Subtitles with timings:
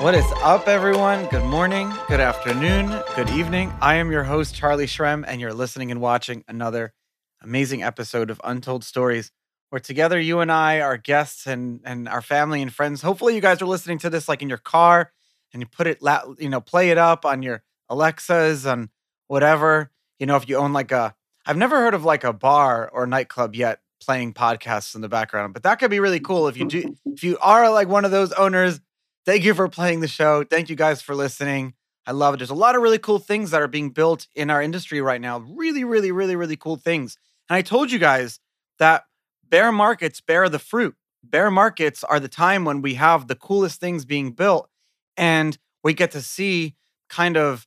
[0.00, 1.26] What is up, everyone?
[1.26, 3.72] Good morning, good afternoon, good evening.
[3.80, 6.94] I am your host, Charlie Shrem, and you're listening and watching another
[7.42, 9.32] amazing episode of Untold Stories,
[9.70, 13.02] where together you and I, our guests, and and our family and friends.
[13.02, 15.10] Hopefully, you guys are listening to this like in your car,
[15.52, 15.98] and you put it,
[16.38, 18.90] you know, play it up on your Alexas on
[19.26, 19.90] whatever.
[20.20, 23.08] You know, if you own like a, I've never heard of like a bar or
[23.08, 26.66] nightclub yet playing podcasts in the background, but that could be really cool if you
[26.66, 26.96] do.
[27.04, 28.80] If you are like one of those owners
[29.28, 30.42] Thank you for playing the show.
[30.42, 31.74] Thank you guys for listening.
[32.06, 32.36] I love it.
[32.38, 35.20] There's a lot of really cool things that are being built in our industry right
[35.20, 35.40] now.
[35.40, 37.18] Really, really, really, really cool things.
[37.50, 38.40] And I told you guys
[38.78, 39.04] that
[39.46, 40.94] bear markets bear the fruit.
[41.22, 44.70] Bear markets are the time when we have the coolest things being built
[45.14, 46.74] and we get to see
[47.10, 47.66] kind of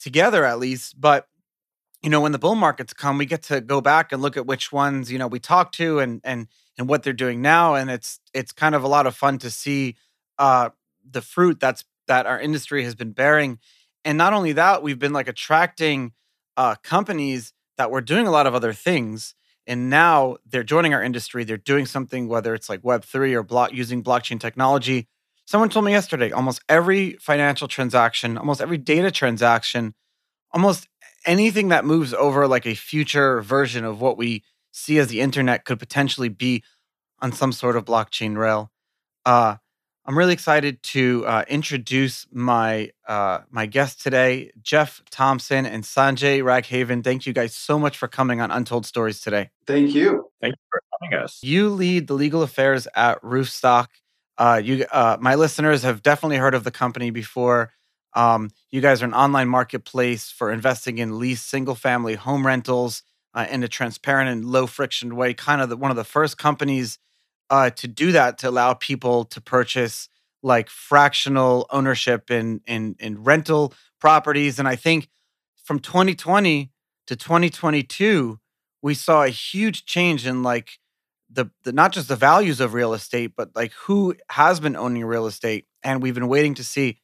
[0.00, 0.98] together at least.
[0.98, 1.28] But
[2.02, 4.46] you know, when the bull markets come, we get to go back and look at
[4.46, 6.48] which ones, you know, we talk to and and
[6.78, 7.74] and what they're doing now.
[7.74, 9.94] And it's it's kind of a lot of fun to see
[10.38, 10.70] uh
[11.10, 13.58] the fruit that's that our industry has been bearing.
[14.04, 16.12] And not only that, we've been like attracting
[16.56, 19.34] uh, companies that were doing a lot of other things.
[19.66, 21.44] And now they're joining our industry.
[21.44, 25.06] They're doing something, whether it's like Web3 or block using blockchain technology.
[25.44, 29.94] Someone told me yesterday almost every financial transaction, almost every data transaction,
[30.52, 30.88] almost
[31.26, 35.64] anything that moves over like a future version of what we see as the internet
[35.64, 36.62] could potentially be
[37.20, 38.70] on some sort of blockchain rail.
[39.26, 39.56] Uh,
[40.08, 46.42] I'm really excited to uh, introduce my uh, my guest today, Jeff Thompson and Sanjay
[46.42, 47.04] Raghavan.
[47.04, 49.50] Thank you guys so much for coming on Untold Stories today.
[49.66, 50.30] Thank you.
[50.40, 51.40] Thank you for having us.
[51.42, 53.88] You lead the legal affairs at Roofstock.
[54.38, 57.72] Uh, you, uh, my listeners have definitely heard of the company before.
[58.14, 63.02] Um, you guys are an online marketplace for investing in leased single family home rentals
[63.34, 65.34] uh, in a transparent and low friction way.
[65.34, 66.98] Kind of the, one of the first companies
[67.50, 70.08] uh, to do that to allow people to purchase
[70.42, 74.58] like fractional ownership in in in rental properties.
[74.58, 75.08] And I think
[75.64, 76.70] from 2020
[77.06, 78.38] to 2022,
[78.82, 80.78] we saw a huge change in like
[81.30, 85.04] the, the not just the values of real estate, but like who has been owning
[85.04, 85.66] real estate.
[85.82, 86.98] And we've been waiting to see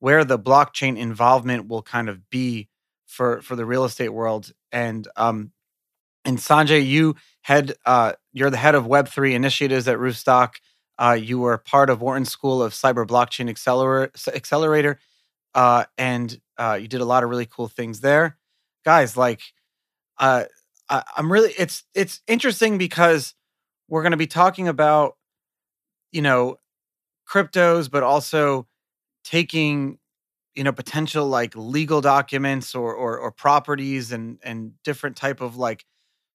[0.00, 2.68] where the blockchain involvement will kind of be
[3.06, 4.52] for for the real estate world.
[4.72, 5.52] And um
[6.28, 10.56] and Sanjay, you head uh, you're the head of Web3 initiatives at Roofstock.
[10.98, 14.98] Uh, you were part of Wharton School of Cypher Blockchain Accelerator, Accelerator
[15.54, 18.36] uh, and uh, you did a lot of really cool things there,
[18.84, 19.16] guys.
[19.16, 19.40] Like,
[20.18, 20.44] uh,
[20.90, 23.34] I, I'm really it's it's interesting because
[23.88, 25.16] we're going to be talking about
[26.12, 26.58] you know
[27.26, 28.66] cryptos, but also
[29.24, 29.98] taking
[30.54, 35.56] you know potential like legal documents or or, or properties and and different type of
[35.56, 35.86] like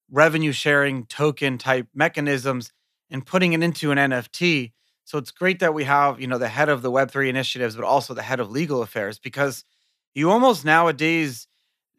[0.09, 2.71] revenue sharing token type mechanisms
[3.09, 4.73] and putting it into an NFT.
[5.05, 7.85] So it's great that we have, you know, the head of the Web3 initiatives, but
[7.85, 9.65] also the head of legal affairs because
[10.15, 11.47] you almost nowadays,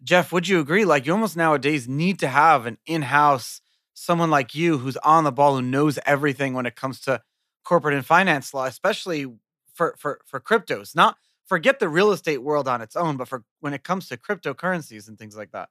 [0.03, 0.85] Jeff, would you agree?
[0.85, 3.61] Like you almost nowadays need to have an in-house
[3.95, 7.23] someone like you who's on the ball, who knows everything when it comes to
[7.65, 9.27] corporate and finance law, especially
[9.73, 10.95] for for for cryptos.
[10.95, 11.17] Not
[11.47, 15.09] forget the real estate world on its own, but for when it comes to cryptocurrencies
[15.09, 15.71] and things like that.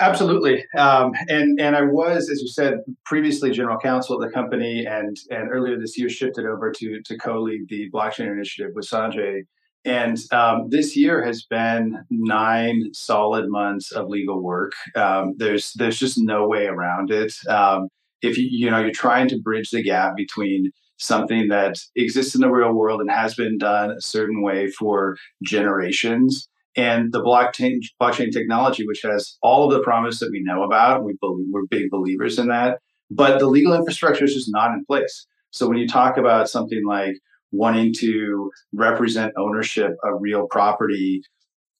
[0.00, 4.86] Absolutely, um, and and I was, as you said, previously general counsel at the company,
[4.86, 9.42] and and earlier this year shifted over to to co-lead the blockchain initiative with Sanjay.
[9.84, 14.72] And um, this year has been nine solid months of legal work.
[14.94, 17.32] Um, there's there's just no way around it.
[17.48, 17.88] Um,
[18.22, 22.40] if you you know you're trying to bridge the gap between something that exists in
[22.40, 27.78] the real world and has been done a certain way for generations and the blockchain
[28.00, 31.04] blockchain technology, which has all of the promise that we know about.
[31.04, 32.78] We believe we're big believers in that,
[33.10, 35.26] but the legal infrastructure is just not in place.
[35.50, 37.16] So when you talk about something like
[37.50, 41.22] wanting to represent ownership of real property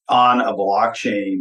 [0.09, 1.39] on a blockchain,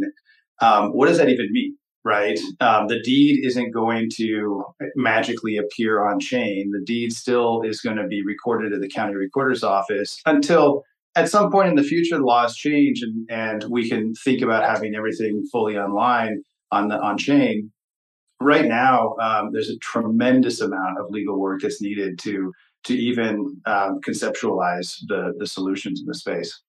[0.60, 1.76] um, what does that even mean?
[2.04, 2.38] Right?
[2.60, 6.70] Um, the deed isn't going to magically appear on chain.
[6.70, 10.84] The deed still is going to be recorded at the county recorder's office until
[11.18, 14.64] at some point in the future, the laws change and, and we can think about
[14.64, 17.72] having everything fully online on the on chain.
[18.40, 22.52] Right now, um, there's a tremendous amount of legal work that's needed to
[22.84, 26.62] to even um, conceptualize the the solutions in the space.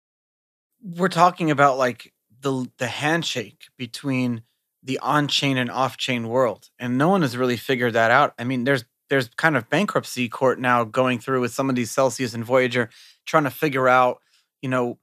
[0.81, 4.43] We're talking about like the the handshake between
[4.81, 8.33] the on-chain and off-chain world, and no one has really figured that out.
[8.39, 11.91] I mean, there's there's kind of bankruptcy court now going through with some of these
[11.91, 12.89] Celsius and Voyager
[13.25, 14.21] trying to figure out
[14.61, 14.97] you know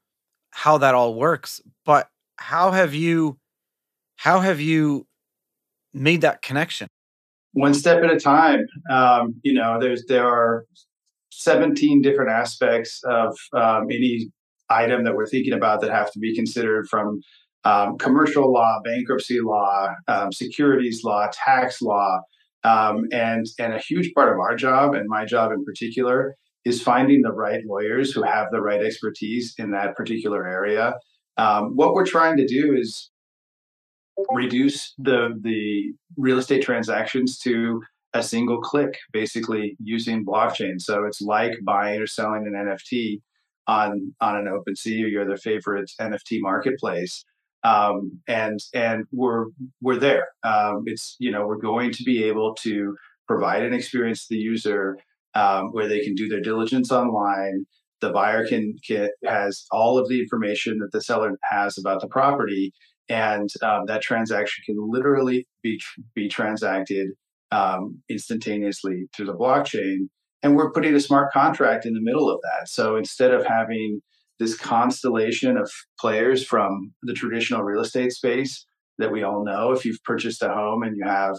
[0.51, 2.09] how that all works but
[2.39, 3.39] how have you
[4.17, 5.07] how have you
[5.93, 6.89] made that connection?
[7.53, 8.67] One step at a time.
[8.91, 10.67] Um, you know there's there are
[11.31, 14.31] 17 different aspects of um, any
[14.69, 17.21] item that we're thinking about that have to be considered from
[17.65, 22.21] um, commercial law, bankruptcy law, um, securities law, tax law,
[22.65, 26.83] um, and and a huge part of our job and my job in particular is
[26.83, 30.99] finding the right lawyers who have the right expertise in that particular area.
[31.37, 33.09] Um, what we're trying to do is
[34.33, 37.81] reduce the the real estate transactions to
[38.15, 40.81] a single click, basically using blockchain.
[40.81, 43.21] So it's like buying or selling an NFT
[43.69, 47.25] on on an OpenSea or your other favorite NFT marketplace.
[47.63, 49.47] Um, and and we're
[49.81, 50.27] we're there.
[50.43, 52.97] Um, it's you know we're going to be able to
[53.29, 54.97] provide an experience to the user
[55.37, 57.67] um, where they can do their diligence online.
[58.01, 62.09] The buyer can, can has all of the information that the seller has about the
[62.09, 62.73] property,
[63.09, 65.81] and um, that transaction can literally be
[66.15, 67.09] be transacted
[67.53, 70.09] um, instantaneously through the blockchain.
[70.43, 72.69] And we're putting a smart contract in the middle of that.
[72.69, 74.01] So instead of having
[74.39, 78.67] this constellation of players from the traditional real estate space
[78.99, 81.37] that we all know, if you've purchased a home and you have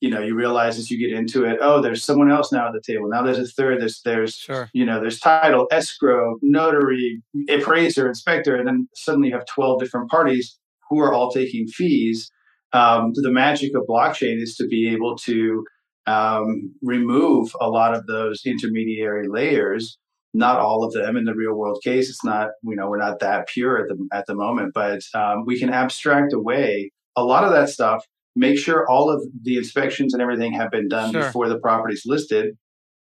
[0.00, 2.72] you know you realize as you get into it oh there's someone else now at
[2.72, 4.68] the table now there's a third there's there's sure.
[4.72, 10.10] you know there's title escrow notary appraiser inspector and then suddenly you have 12 different
[10.10, 10.58] parties
[10.90, 12.30] who are all taking fees
[12.74, 15.64] um, the magic of blockchain is to be able to
[16.06, 19.96] um, remove a lot of those intermediary layers.
[20.34, 22.10] Not all of them in the real world case.
[22.10, 25.44] It's not, you know, we're not that pure at the at the moment, but um,
[25.46, 28.04] we can abstract away a lot of that stuff.
[28.36, 31.22] Make sure all of the inspections and everything have been done sure.
[31.22, 32.56] before the property's listed,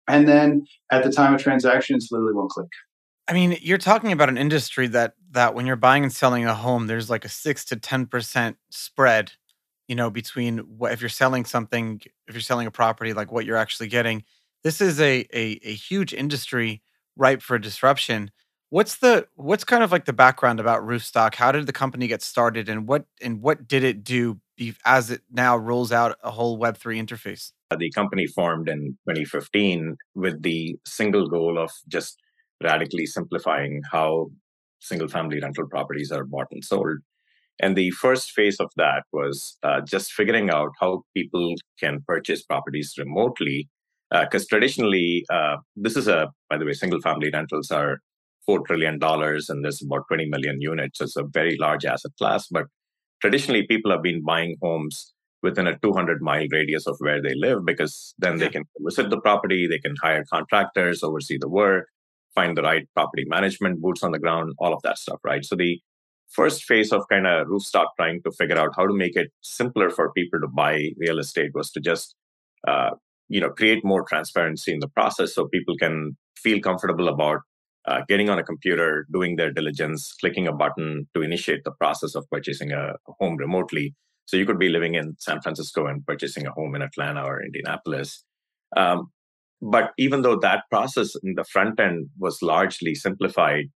[0.08, 2.68] and then at the time of transaction, it's literally one click.
[3.28, 6.54] I mean, you're talking about an industry that that when you're buying and selling a
[6.54, 9.32] home, there's like a six to ten percent spread
[9.92, 13.44] you know, between what if you're selling something, if you're selling a property, like what
[13.44, 14.24] you're actually getting.
[14.64, 16.82] This is a a, a huge industry
[17.16, 18.30] ripe for disruption.
[18.70, 21.34] What's the what's kind of like the background about Roofstock?
[21.34, 24.40] How did the company get started, and what and what did it do
[24.84, 27.52] as it now rolls out a whole Web three interface?
[27.76, 32.18] The company formed in 2015 with the single goal of just
[32.62, 34.30] radically simplifying how
[34.80, 36.98] single family rental properties are bought and sold.
[37.60, 42.42] And the first phase of that was uh, just figuring out how people can purchase
[42.42, 43.68] properties remotely.
[44.10, 48.00] Because uh, traditionally, uh, this is a, by the way, single family rentals are
[48.48, 50.98] $4 trillion and there's about 20 million units.
[50.98, 52.46] So it's a very large asset class.
[52.50, 52.66] But
[53.22, 57.64] traditionally, people have been buying homes within a 200 mile radius of where they live
[57.64, 61.88] because then they can visit the property, they can hire contractors, oversee the work,
[62.34, 65.44] find the right property management boots on the ground, all of that stuff, right?
[65.44, 65.80] So the
[66.28, 69.90] first phase of kind of Roofstock trying to figure out how to make it simpler
[69.90, 72.14] for people to buy real estate was to just
[72.66, 72.90] uh,
[73.28, 77.40] you know create more transparency in the process so people can feel comfortable about
[77.86, 82.14] uh, getting on a computer doing their diligence clicking a button to initiate the process
[82.14, 83.94] of purchasing a, home remotely
[84.26, 87.42] so you could be living in san francisco and purchasing a home in atlanta or
[87.42, 88.24] indianapolis
[88.76, 89.10] um,
[89.60, 93.66] but even though that process in the front end was largely simplified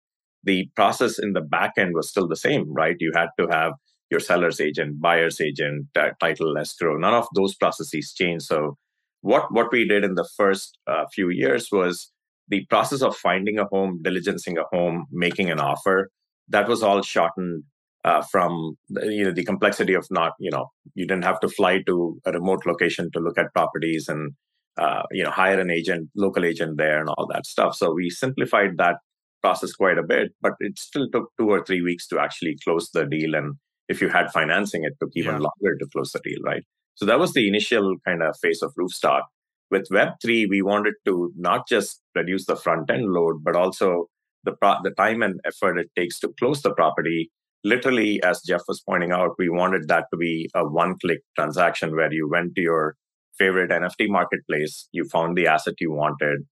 [0.47, 2.97] the process in the back end was still the same, right?
[3.01, 3.73] You had to have
[4.11, 6.97] your seller's agent, buyer's agent, uh, title escrow.
[6.97, 8.47] None of those processes changed.
[8.47, 8.77] So
[9.21, 12.13] what what we did in the first uh, few years was
[12.49, 16.11] the process of finding a home, diligencing a home, making an offer.
[16.49, 17.65] That was all shortened
[18.05, 21.83] uh, from you know the complexity of not you know you didn't have to fly
[21.87, 24.33] to a remote location to look at properties and
[24.79, 27.75] uh, you know hire an agent, local agent there, and all that stuff.
[27.75, 28.97] So we simplified that
[29.43, 32.91] process quite a bit, but it still took two or three weeks to actually close
[32.91, 33.35] the deal.
[33.35, 33.55] And
[33.89, 35.49] if you had financing, it took even yeah.
[35.49, 36.65] longer to close the deal, right?
[36.95, 39.23] So that was the initial kind of phase of Roof Roofstock.
[39.71, 44.07] With Web3, we wanted to not just reduce the front end load, but also
[44.45, 47.31] the, pro- the time and effort it takes to close the property.
[47.65, 51.97] Literally, as Jeff was pointing out, we wanted that to be a one click transaction
[51.97, 52.97] where you went to your
[53.39, 56.47] favorite NFT marketplace, you found the asset you wanted,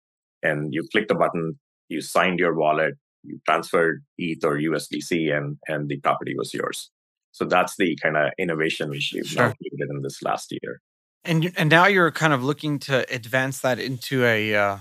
[0.43, 5.59] and you clicked a button, you signed your wallet, you transferred ETH or USDC, and
[5.69, 6.91] and the property was yours.
[7.33, 9.21] So that's the kind of innovation we've sure.
[9.47, 10.81] included in this last year.
[11.25, 14.55] And and now you're kind of looking to advance that into a.
[14.55, 14.79] Uh,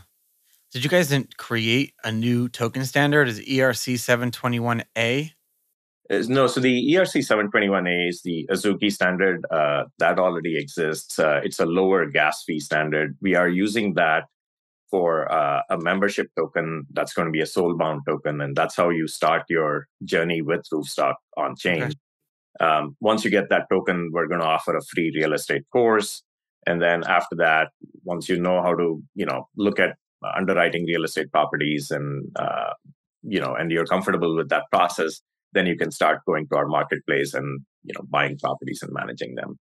[0.72, 3.27] did you guys create a new token standard?
[3.27, 5.31] Is ERC 721A?
[6.27, 11.19] No, so the ERC 721A is the Azuki standard uh, that already exists.
[11.19, 13.17] Uh, it's a lower gas fee standard.
[13.22, 14.25] We are using that
[14.89, 18.89] for uh, a membership token that's going to be a soulbound token and that's how
[18.89, 21.93] you start your journey with roofstock on chain okay.
[22.60, 26.24] um, once you get that token we're going to offer a free real estate course
[26.65, 27.69] and then after that
[28.03, 29.95] once you know how to you know look at
[30.35, 32.73] underwriting real estate properties and uh,
[33.23, 35.21] you know and you're comfortable with that process
[35.53, 39.35] then you can start going to our marketplace and you know buying properties and managing
[39.35, 39.57] them.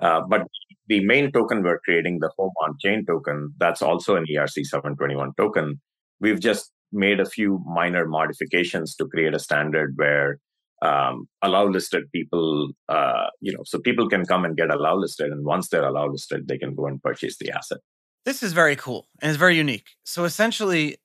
[0.00, 0.46] Uh, but
[0.88, 3.52] the main token we're creating the home on chain token.
[3.58, 5.80] That's also an erc 721 token.
[6.20, 10.38] We've just made a few minor modifications to create a standard where
[10.82, 15.30] um, allow listed people, uh, you know, so people can come and get allow listed,
[15.30, 17.78] and once they're allow listed, they can go and purchase the asset.
[18.24, 19.96] This is very cool and it's very unique.
[20.04, 20.98] So essentially,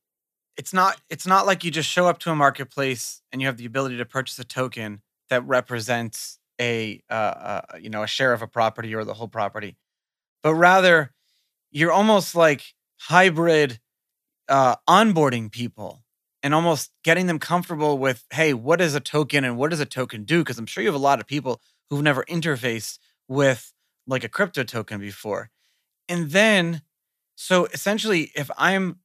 [0.56, 3.58] it's not it's not like you just show up to a marketplace and you have
[3.58, 8.34] the ability to purchase a token that represents a uh, uh, you know a share
[8.34, 9.78] of a property or the whole property,
[10.44, 11.12] but rather
[11.72, 12.64] you're almost like
[13.00, 13.80] hybrid
[14.50, 16.04] uh, onboarding people
[16.48, 19.86] and almost getting them comfortable with, hey, what is a token and what does a
[19.86, 20.40] token do?
[20.40, 23.74] Because I'm sure you have a lot of people who've never interfaced with
[24.08, 25.50] like a crypto token before.
[26.08, 26.84] And then,
[27.36, 29.00] so essentially, if I'm,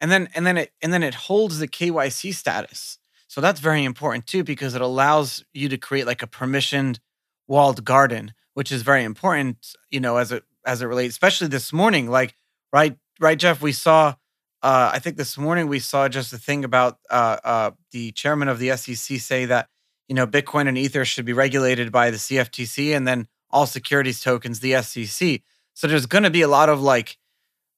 [0.00, 2.98] and then and then it and then it holds the KYC status.
[3.28, 6.98] So that's very important too because it allows you to create like a permissioned
[7.46, 11.72] walled garden, which is very important, you know, as it as it relates, especially this
[11.72, 12.10] morning.
[12.10, 12.34] Like,
[12.72, 14.16] right, right, Jeff, we saw
[14.62, 18.48] uh, I think this morning we saw just a thing about uh, uh, the chairman
[18.48, 19.68] of the SEC say that
[20.08, 24.20] you know Bitcoin and Ether should be regulated by the CFTC and then all securities
[24.20, 25.42] tokens the SEC.
[25.74, 27.16] So there's going to be a lot of like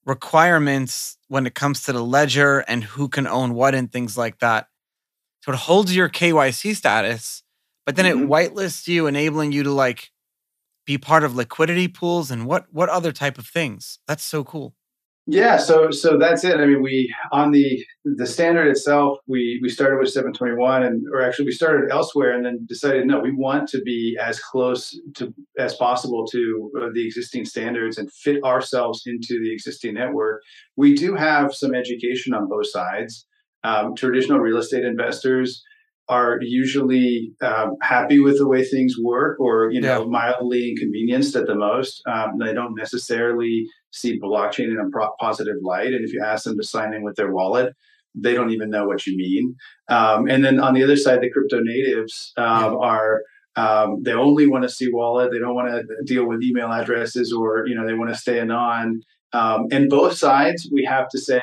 [0.05, 4.39] requirements when it comes to the ledger and who can own what and things like
[4.39, 4.67] that.
[5.41, 7.43] So it holds your KYC status,
[7.85, 8.23] but then mm-hmm.
[8.23, 10.11] it whitelists you, enabling you to like
[10.85, 13.99] be part of liquidity pools and what what other type of things.
[14.07, 14.75] That's so cool.
[15.25, 16.59] Yeah, so so that's it.
[16.59, 21.21] I mean, we on the the standard itself, we we started with 721, and or
[21.21, 25.33] actually we started elsewhere, and then decided no, we want to be as close to
[25.57, 30.41] as possible to uh, the existing standards and fit ourselves into the existing network.
[30.75, 33.25] We do have some education on both sides.
[33.63, 35.63] Um, traditional real estate investors
[36.09, 40.05] are usually um, happy with the way things work or you know yeah.
[40.05, 45.57] mildly inconvenienced at the most um, they don't necessarily see blockchain in a pro- positive
[45.61, 47.73] light and if you ask them to sign in with their wallet
[48.15, 49.55] they don't even know what you mean
[49.89, 53.21] um, and then on the other side the crypto natives um, are
[53.55, 57.31] um, they only want to see wallet they don't want to deal with email addresses
[57.31, 59.01] or you know they want to stay anon
[59.33, 61.41] um, and both sides we have to say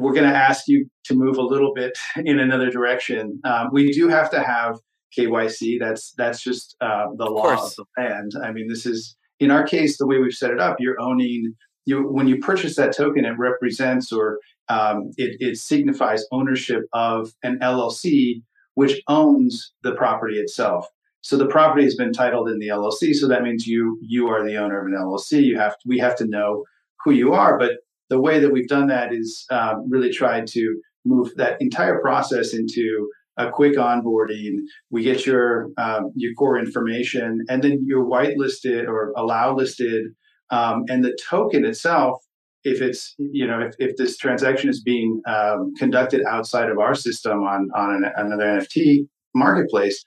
[0.00, 3.38] we're going to ask you to move a little bit in another direction.
[3.44, 4.78] Um, we do have to have
[5.16, 5.78] KYC.
[5.78, 7.78] That's that's just uh, the of law course.
[7.78, 8.32] of the land.
[8.42, 10.76] I mean, this is in our case the way we've set it up.
[10.78, 11.54] You're owning
[11.86, 13.24] you when you purchase that token.
[13.24, 18.42] It represents or um, it, it signifies ownership of an LLC
[18.74, 20.86] which owns the property itself.
[21.22, 23.14] So the property has been titled in the LLC.
[23.14, 25.42] So that means you you are the owner of an LLC.
[25.42, 26.64] You have to, we have to know
[27.04, 27.72] who you are, but
[28.08, 32.52] the way that we've done that is um, really tried to move that entire process
[32.52, 33.08] into
[33.46, 34.56] a quick onboarding.
[34.90, 40.06] We get your um, your core information, and then you're whitelisted or allow listed,
[40.50, 42.22] um, and the token itself.
[42.64, 46.94] If it's you know if, if this transaction is being um, conducted outside of our
[46.94, 50.04] system on on an, another NFT marketplace,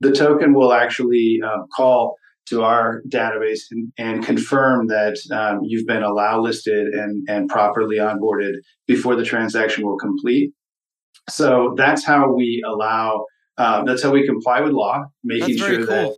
[0.00, 5.86] the token will actually uh, call to our database and, and confirm that um, you've
[5.86, 8.54] been allow listed and, and properly onboarded
[8.86, 10.52] before the transaction will complete.
[11.28, 13.26] So that's how we allow,
[13.58, 15.86] uh, that's how we comply with law, making sure cool.
[15.86, 16.16] that,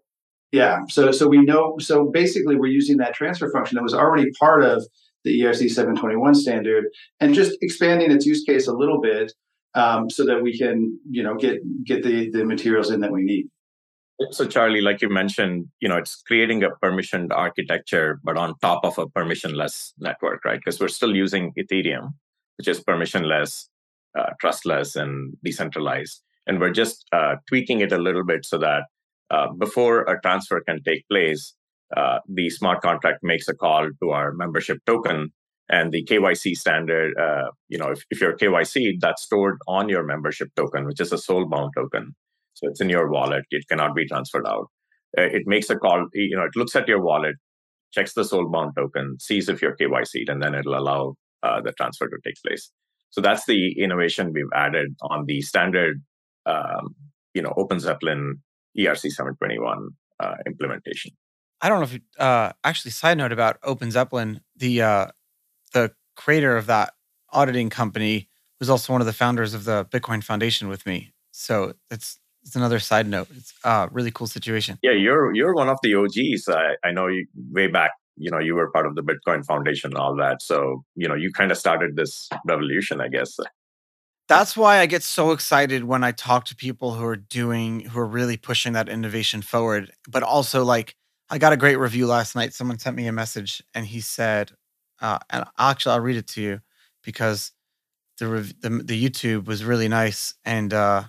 [0.52, 0.80] yeah.
[0.88, 4.62] So, so we know, so basically we're using that transfer function that was already part
[4.62, 4.86] of
[5.24, 6.84] the ERC 721 standard
[7.20, 9.32] and just expanding its use case a little bit
[9.74, 13.24] um, so that we can, you know, get, get the, the materials in that we
[13.24, 13.48] need.
[14.30, 18.84] So, Charlie, like you mentioned, you know, it's creating a permissioned architecture, but on top
[18.84, 20.60] of a permissionless network, right?
[20.64, 22.14] Because we're still using Ethereum,
[22.56, 23.66] which is permissionless,
[24.18, 26.22] uh, trustless, and decentralized.
[26.46, 28.82] And we're just uh, tweaking it a little bit so that
[29.30, 31.54] uh, before a transfer can take place,
[31.96, 35.32] uh, the smart contract makes a call to our membership token
[35.70, 40.04] and the KYC standard, uh, you know, if, if you're KYC, that's stored on your
[40.04, 42.14] membership token, which is a soul-bound token.
[42.52, 43.44] So it's in your wallet.
[43.50, 44.66] It cannot be transferred out.
[45.16, 46.06] Uh, it makes a call.
[46.12, 47.36] You know, it looks at your wallet,
[47.92, 52.16] checks the soulbound token, sees if you're KYC'd, and then it'll allow the transfer to
[52.24, 52.70] take place.
[53.14, 56.02] So that's the innovation we've added on the standard,
[56.46, 56.96] um,
[57.32, 58.40] you know, OpenZeppelin
[58.76, 61.12] ERC 721 uh, implementation.
[61.60, 65.06] I don't know if you, uh, actually side note about OpenZeppelin, the uh,
[65.72, 66.94] the creator of that
[67.32, 68.28] auditing company
[68.58, 71.12] was also one of the founders of the Bitcoin Foundation with me.
[71.30, 73.28] So it's it's another side note.
[73.36, 74.80] It's a really cool situation.
[74.82, 76.48] Yeah, you're you're one of the OGs.
[76.48, 79.90] I, I know you way back you know you were part of the Bitcoin Foundation
[79.90, 80.42] and all that.
[80.42, 83.36] So you know you kind of started this revolution, I guess.
[84.28, 87.98] That's why I get so excited when I talk to people who are doing who
[88.00, 89.92] are really pushing that innovation forward.
[90.08, 90.96] But also, like
[91.30, 92.54] I got a great review last night.
[92.54, 94.52] Someone sent me a message and he said,
[95.00, 96.60] uh, and actually I'll read it to you
[97.02, 97.52] because
[98.18, 101.04] the rev- the, the YouTube was really nice and uh,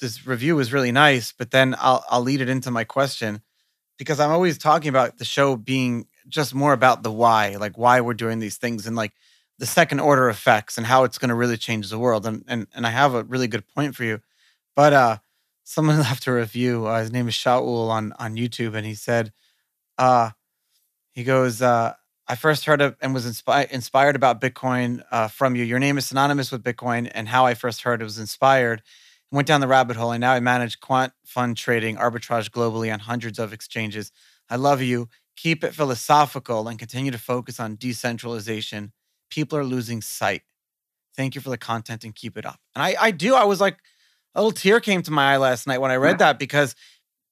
[0.00, 1.32] this review was really nice.
[1.32, 3.42] But then I'll I'll lead it into my question
[4.02, 8.00] because I'm always talking about the show being just more about the why, like why
[8.00, 9.12] we're doing these things and like
[9.58, 12.26] the second order effects and how it's going to really change the world.
[12.26, 14.20] And, and and I have a really good point for you.
[14.74, 15.18] But uh
[15.64, 16.86] someone left a review.
[16.86, 19.32] Uh, his name is Shaul on on YouTube, and he said,
[19.98, 20.30] uh,
[21.12, 21.94] he goes, uh,
[22.28, 25.64] I first heard of and was inspired inspired about Bitcoin uh, from you.
[25.64, 28.82] Your name is synonymous with Bitcoin, and how I first heard it was inspired.
[29.32, 33.00] Went down the rabbit hole, and now I manage quant fund trading arbitrage globally on
[33.00, 34.12] hundreds of exchanges.
[34.48, 35.08] I love you.
[35.36, 38.92] Keep it philosophical and continue to focus on decentralization
[39.32, 40.42] people are losing sight.
[41.16, 42.60] Thank you for the content and keep it up.
[42.74, 43.34] And I, I do.
[43.34, 43.78] I was like,
[44.34, 46.74] a little tear came to my eye last night when I read that because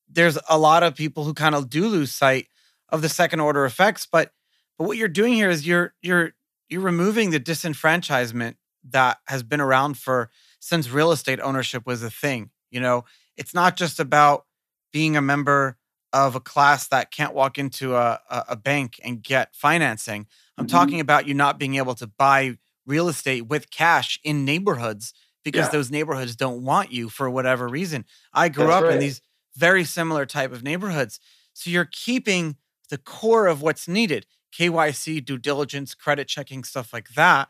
[0.09, 2.47] there's a lot of people who kind of do lose sight
[2.89, 4.07] of the second order effects.
[4.11, 4.33] But
[4.77, 6.33] but what you're doing here is you're you're
[6.69, 8.57] you're removing the disenfranchisement
[8.91, 12.51] that has been around for since real estate ownership was a thing.
[12.71, 13.05] You know,
[13.37, 14.45] it's not just about
[14.93, 15.77] being a member
[16.13, 20.27] of a class that can't walk into a, a, bank and get financing.
[20.59, 20.77] I'm mm-hmm.
[20.77, 25.15] talking about you not being able to buy real estate with cash in neighborhoods
[25.45, 25.71] because yeah.
[25.71, 28.05] those neighborhoods don't want you for whatever reason.
[28.33, 28.95] I grew That's up right.
[28.95, 29.23] in these
[29.57, 31.21] very similar type of neighborhoods.
[31.53, 32.57] So you're keeping
[32.89, 34.27] the core of what's needed.
[34.53, 37.49] KYC, due diligence, credit checking, stuff like that,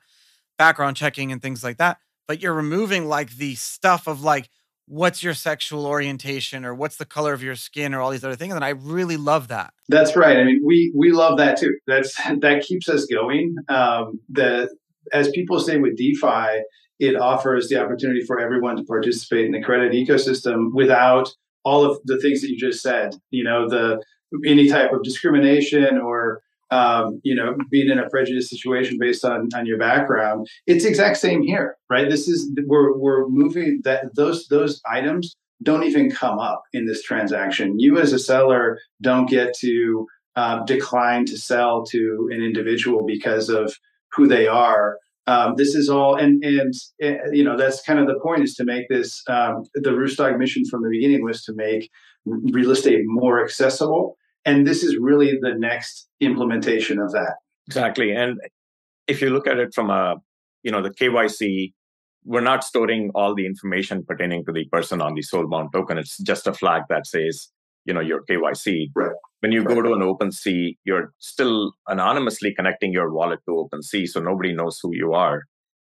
[0.59, 1.99] background checking and things like that.
[2.31, 4.51] But you're removing like the stuff of like,
[4.87, 8.37] what's your sexual orientation or what's the color of your skin or all these other
[8.37, 9.75] things and i really love that.
[9.89, 11.77] That's right i mean we we love that too.
[11.89, 14.73] That's that keeps us going um the
[15.13, 16.63] as people say with defi
[17.01, 21.29] it offers the opportunity for everyone to participate in the credit ecosystem without
[21.65, 24.01] all of the things that you just said you know the
[24.47, 29.49] any type of discrimination or um, you know, being in a prejudiced situation based on
[29.55, 30.47] on your background.
[30.67, 32.09] It's exact same here, right?
[32.09, 37.03] This is we're we're moving that those those items don't even come up in this
[37.03, 37.79] transaction.
[37.79, 40.07] You as a seller don't get to
[40.37, 43.75] uh, decline to sell to an individual because of
[44.13, 44.97] who they are.
[45.27, 48.55] Um, this is all, and, and and you know that's kind of the point is
[48.55, 49.23] to make this.
[49.29, 51.91] Um, the Roofstock mission from the beginning was to make
[52.25, 57.37] real estate more accessible and this is really the next implementation of that.
[57.67, 58.13] Exactly.
[58.13, 58.39] And
[59.07, 60.17] if you look at it from a,
[60.63, 61.73] you know, the KYC,
[62.25, 65.99] we're not storing all the information pertaining to the person on the soulbound token.
[65.99, 67.49] It's just a flag that says,
[67.85, 68.89] you know, your KYC.
[68.95, 69.13] Right.
[69.41, 69.75] When you right.
[69.75, 74.79] go to an OpenSea, you're still anonymously connecting your wallet to OpenSea, so nobody knows
[74.83, 75.45] who you are.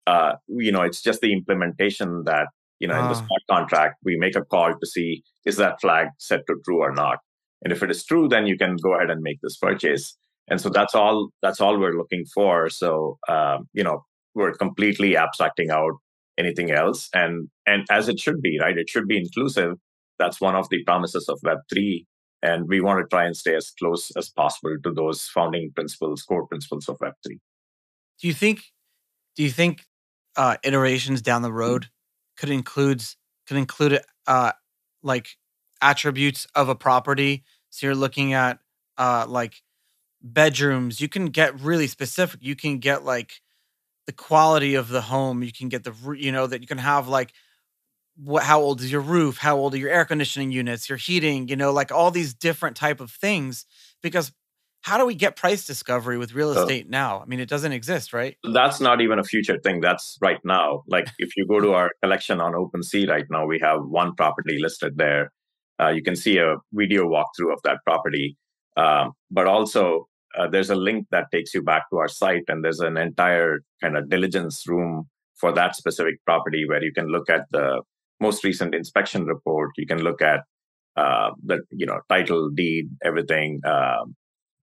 [0.06, 2.46] Uh, you know, it's just the implementation that,
[2.78, 3.14] you know, in the ah.
[3.14, 6.92] smart contract, we make a call to see is that flag set to true or
[6.92, 7.18] not.
[7.62, 10.16] And if it is true, then you can go ahead and make this purchase.
[10.48, 12.68] And so that's all that's all we're looking for.
[12.68, 15.92] So um, you know, we're completely abstracting out
[16.38, 17.08] anything else.
[17.14, 18.76] And and as it should be, right?
[18.76, 19.74] It should be inclusive.
[20.18, 22.06] That's one of the promises of Web three.
[22.42, 26.22] And we want to try and stay as close as possible to those founding principles,
[26.22, 27.38] core principles of Web three.
[28.20, 28.62] Do you think
[29.36, 29.84] do you think
[30.36, 31.86] uh, iterations down the road
[32.36, 33.04] could include
[33.46, 34.52] could include uh,
[35.02, 35.28] like
[35.82, 37.44] attributes of a property.
[37.70, 38.60] So you're looking at
[38.96, 39.62] uh, like
[40.22, 41.00] bedrooms.
[41.00, 42.40] You can get really specific.
[42.42, 43.42] You can get like
[44.06, 45.42] the quality of the home.
[45.42, 47.32] You can get the you know that you can have like
[48.16, 49.38] what how old is your roof?
[49.38, 50.88] How old are your air conditioning units?
[50.88, 51.48] Your heating?
[51.48, 53.66] You know, like all these different type of things
[54.02, 54.32] because
[54.82, 57.20] how do we get price discovery with real estate now?
[57.20, 58.36] I mean, it doesn't exist, right?
[58.52, 59.80] That's not even a future thing.
[59.80, 60.82] That's right now.
[60.88, 64.58] Like if you go to our collection on OpenSea right now, we have one property
[64.60, 65.30] listed there
[65.82, 68.36] uh, you can see a video walkthrough of that property.
[68.76, 72.64] Um, but also, uh, there's a link that takes you back to our site, and
[72.64, 77.28] there's an entire kind of diligence room for that specific property where you can look
[77.28, 77.82] at the
[78.20, 79.70] most recent inspection report.
[79.76, 80.40] You can look at
[80.96, 84.14] uh, the you know title deed, everything um,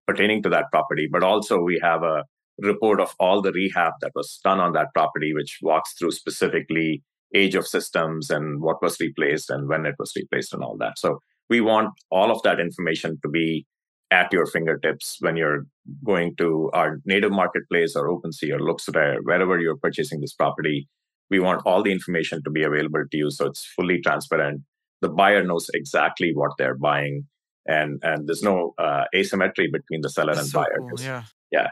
[0.06, 1.08] pertaining to that property.
[1.10, 2.24] But also, we have a
[2.58, 7.02] report of all the rehab that was done on that property, which walks through specifically
[7.34, 10.98] age of systems and what was replaced and when it was replaced and all that.
[10.98, 13.66] So we want all of that information to be
[14.10, 15.66] at your fingertips when you're
[16.04, 20.88] going to our native marketplace or OpenSea or LooksRare, wherever you're purchasing this property.
[21.30, 24.62] We want all the information to be available to you so it's fully transparent.
[25.00, 27.26] The buyer knows exactly what they're buying
[27.66, 30.78] and and there's no uh, asymmetry between the seller That's and so buyer.
[30.78, 31.00] cool.
[31.00, 31.24] Yeah.
[31.50, 31.68] yeah,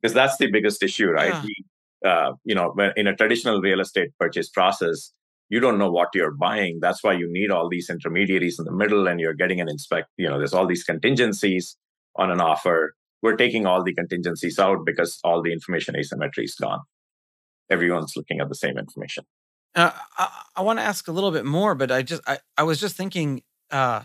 [0.00, 1.32] because that's the biggest issue, right?
[1.32, 1.42] Yeah.
[1.42, 1.64] We,
[2.04, 5.12] uh, you know, in a traditional real estate purchase process,
[5.48, 6.78] you don't know what you're buying.
[6.80, 10.08] That's why you need all these intermediaries in the middle, and you're getting an inspect.
[10.16, 11.76] You know, there's all these contingencies
[12.16, 12.94] on an offer.
[13.22, 16.80] We're taking all the contingencies out because all the information asymmetry is gone.
[17.70, 19.24] Everyone's looking at the same information.
[19.74, 22.62] Uh, I, I want to ask a little bit more, but I just I, I
[22.62, 24.02] was just thinking, uh,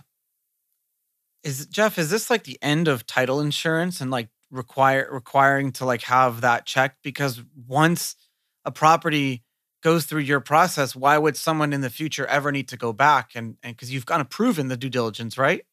[1.43, 5.85] is Jeff, is this like the end of title insurance and like require requiring to
[5.85, 7.03] like have that checked?
[7.03, 8.15] Because once
[8.63, 9.43] a property
[9.81, 13.31] goes through your process, why would someone in the future ever need to go back
[13.35, 15.65] and and because you've kind of proven the due diligence, right?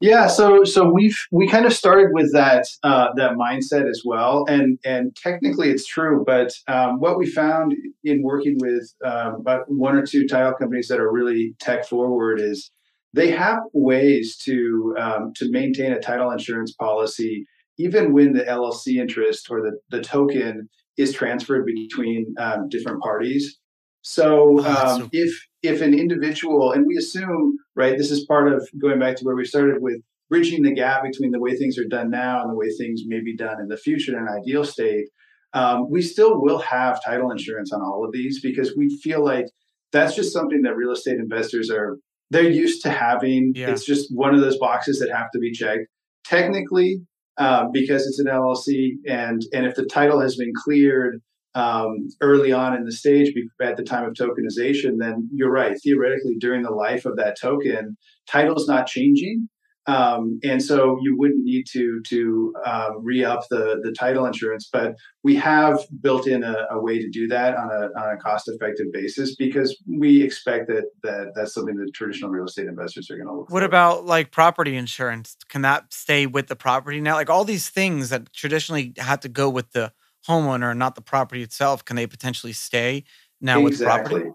[0.00, 4.46] Yeah, so so we've we kind of started with that uh, that mindset as well,
[4.48, 6.24] and and technically it's true.
[6.26, 10.88] But um, what we found in working with um, about one or two title companies
[10.88, 12.70] that are really tech forward is
[13.12, 17.44] they have ways to um, to maintain a title insurance policy
[17.80, 23.58] even when the LLC interest or the the token is transferred between um, different parties.
[24.02, 28.52] So, Oh, um, so if if an individual, and we assume, right, this is part
[28.52, 31.76] of going back to where we started with bridging the gap between the way things
[31.78, 34.28] are done now and the way things may be done in the future in an
[34.28, 35.06] ideal state.
[35.52, 39.46] Um, we still will have title insurance on all of these because we feel like
[39.92, 41.98] that's just something that real estate investors are
[42.30, 43.52] they're used to having.
[43.54, 43.70] Yeah.
[43.70, 45.86] It's just one of those boxes that have to be checked.
[46.24, 47.00] Technically,
[47.40, 51.20] um, because it's an LLC, and and if the title has been cleared
[51.54, 55.76] um, early on in the stage at the time of tokenization, then you're right.
[55.82, 57.96] Theoretically, during the life of that token,
[58.30, 59.48] title's not changing,
[59.86, 64.68] um, and so you wouldn't need to to um, re up the the title insurance.
[64.72, 68.18] But we have built in a, a way to do that on a on a
[68.18, 73.10] cost effective basis because we expect that that that's something that traditional real estate investors
[73.10, 73.66] are going to look What for.
[73.66, 75.36] about like property insurance?
[75.48, 77.14] Can that stay with the property now?
[77.14, 79.92] Like all these things that traditionally had to go with the
[80.28, 83.04] homeowner, not the property itself, can they potentially stay
[83.40, 84.30] now with the property?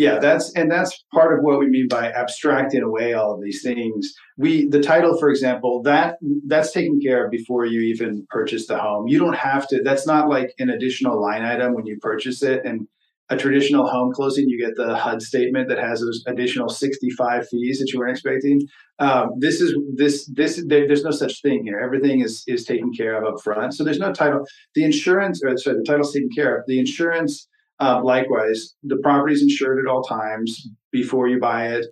[0.00, 3.60] Yeah, that's and that's part of what we mean by abstracting away all of these
[3.62, 4.00] things.
[4.38, 8.78] We the title, for example, that that's taken care of before you even purchase the
[8.78, 9.08] home.
[9.08, 9.82] You don't have to.
[9.88, 12.64] That's not like an additional line item when you purchase it.
[12.64, 12.88] And
[13.28, 17.78] a traditional home closing, you get the HUD statement that has those additional sixty-five fees
[17.78, 18.58] that you weren't expecting.
[18.98, 19.70] Um, this is
[20.02, 21.78] this this there, there's no such thing here.
[21.78, 23.74] Everything is is taken care of up front.
[23.74, 24.40] So there's no title.
[24.74, 26.64] The insurance, or sorry, the title's taken care of.
[26.66, 27.46] The insurance
[27.80, 31.86] uh, likewise, the property is insured at all times before you buy it.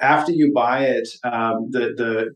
[0.00, 2.34] After you buy it, um, the the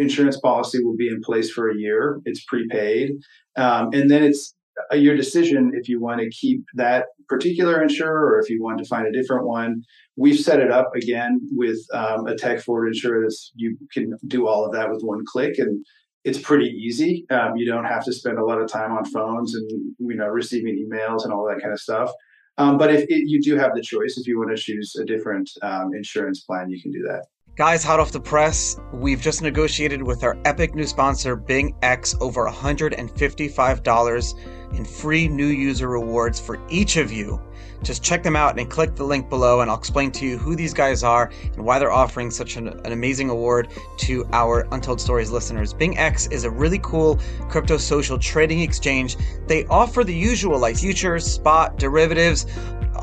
[0.00, 2.20] insurance policy will be in place for a year.
[2.24, 3.12] It's prepaid,
[3.56, 4.54] um, and then it's
[4.92, 8.78] uh, your decision if you want to keep that particular insurer or if you want
[8.78, 9.82] to find a different one.
[10.16, 14.64] We've set it up again with um, a tech forward insurer you can do all
[14.64, 15.84] of that with one click and
[16.24, 17.24] it's pretty easy.
[17.30, 20.26] Um, you don't have to spend a lot of time on phones and you know
[20.26, 22.10] receiving emails and all that kind of stuff.
[22.58, 25.04] Um, but if it, you do have the choice, if you want to choose a
[25.04, 27.24] different um, insurance plan, you can do that.
[27.56, 32.48] Guys, hot off the press, we've just negotiated with our epic new sponsor, BingX, over
[32.48, 34.34] $155
[34.72, 37.40] in free new user rewards for each of you.
[37.82, 40.56] Just check them out and click the link below, and I'll explain to you who
[40.56, 45.00] these guys are and why they're offering such an, an amazing award to our Untold
[45.00, 45.74] Stories listeners.
[45.74, 49.16] BingX is a really cool crypto social trading exchange.
[49.46, 52.46] They offer the usual like futures, spot, derivatives,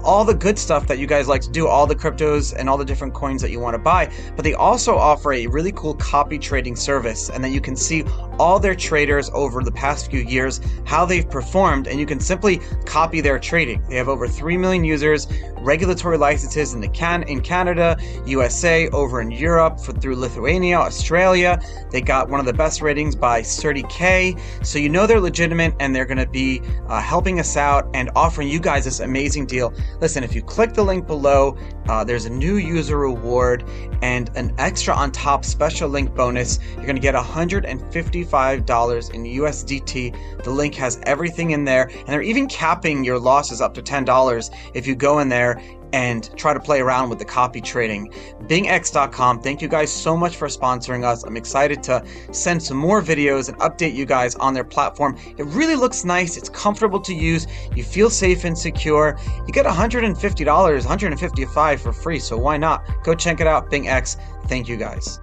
[0.06, 2.78] all the good stuff that you guys like to do, all the cryptos and all
[2.78, 4.10] the different coins that you want to buy.
[4.36, 8.04] But they also offer a really cool copy trading service, and then you can see
[8.38, 12.62] all their traders over the past few years, how they've performed, and you can simply
[12.86, 13.84] copy their trading.
[13.90, 19.22] They have over 3 million users, regulatory licenses in the can in Canada, USA, over
[19.22, 21.60] in Europe for, through Lithuania, Australia.
[21.92, 25.96] They got one of the best ratings by CertiK, so you know they're legitimate and
[25.96, 29.74] they're going to be uh, helping us out and offering you guys this amazing deal.
[30.02, 33.64] Listen, if you click the link below, uh, there's a new user reward
[34.02, 36.60] and an extra on top special link bonus.
[36.76, 40.44] You're going to get $155 in USDT.
[40.44, 44.50] The link has everything in there, and they're even capping your losses up to $10
[44.74, 45.62] if you go in there
[45.96, 48.12] and try to play around with the copy trading.
[48.50, 51.24] BingX.com, thank you guys so much for sponsoring us.
[51.24, 52.04] I'm excited to
[52.34, 55.18] send some more videos and update you guys on their platform.
[55.38, 59.18] It really looks nice, it's comfortable to use, you feel safe and secure.
[59.48, 62.84] You get $150, $155 for free, so why not?
[63.06, 64.18] Go check it out, BingX.
[64.50, 65.22] Thank you guys.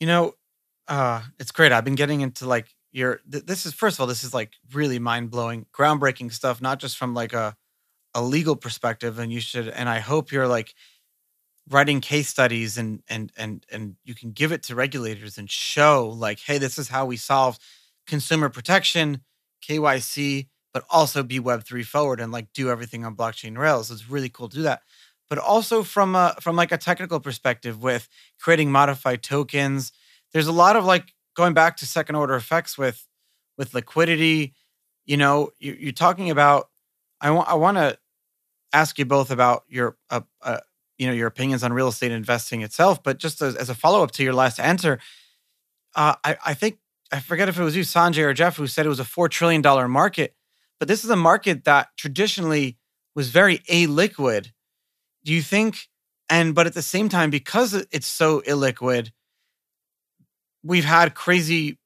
[0.00, 0.34] You know,
[0.88, 1.70] uh, it's great.
[1.70, 4.54] I've been getting into like your th- this is first of all, this is like
[4.72, 7.54] really mind-blowing, groundbreaking stuff, not just from like a
[8.14, 10.74] a legal perspective and you should and i hope you're like
[11.68, 16.08] writing case studies and and and and you can give it to regulators and show
[16.16, 17.58] like hey this is how we solve
[18.06, 19.20] consumer protection
[19.62, 23.90] kyc but also be web3 forward and like do everything on blockchain rails.
[23.90, 24.82] It's really cool to do that.
[25.28, 28.08] But also from a from like a technical perspective with
[28.40, 29.92] creating modified tokens
[30.32, 33.06] there's a lot of like going back to second order effects with
[33.58, 34.54] with liquidity.
[35.06, 36.68] You know you, you're talking about
[37.20, 37.98] i want i want to
[38.72, 40.58] ask you both about your uh, uh,
[40.98, 43.02] you know your opinions on real estate investing itself.
[43.02, 44.98] But just as, as a follow up to your last answer,
[45.94, 46.78] uh, I, I think
[47.12, 49.28] I forget if it was you, Sanjay or Jeff, who said it was a four
[49.28, 50.34] trillion dollar market.
[50.78, 52.78] But this is a market that traditionally
[53.14, 54.52] was very illiquid.
[55.24, 55.88] Do you think?
[56.28, 59.10] And but at the same time, because it's so illiquid,
[60.62, 61.78] we've had crazy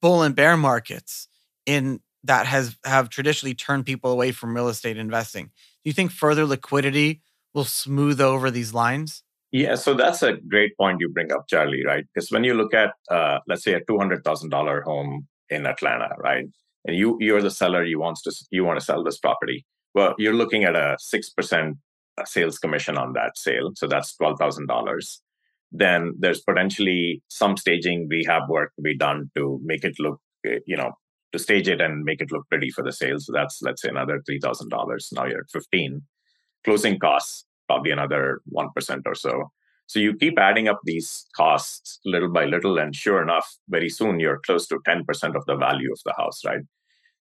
[0.00, 1.28] bull and bear markets
[1.66, 5.46] in that has have traditionally turned people away from real estate investing.
[5.46, 7.22] Do you think further liquidity
[7.54, 9.22] will smooth over these lines?
[9.50, 12.04] Yeah, so that's a great point you bring up, Charlie, right?
[12.12, 15.66] Because when you look at, uh, let's say, a two hundred thousand dollar home in
[15.66, 16.44] Atlanta, right,
[16.84, 19.64] and you you're the seller, you wants to you want to sell this property.
[19.94, 21.78] Well, you're looking at a six percent
[22.18, 25.22] uh, sales commission on that sale, so that's twelve thousand dollars.
[25.72, 30.58] Then there's potentially some staging rehab work to be done to make it look, eh,
[30.66, 30.92] you know,
[31.32, 33.18] to stage it and make it look pretty for the sale.
[33.18, 35.08] So that's let's say another three thousand dollars.
[35.12, 36.02] Now you're at fifteen
[36.64, 39.50] closing costs, probably another 1% or so.
[39.86, 44.20] So you keep adding up these costs little by little, and sure enough, very soon
[44.20, 45.02] you're close to 10%
[45.34, 46.60] of the value of the house, right?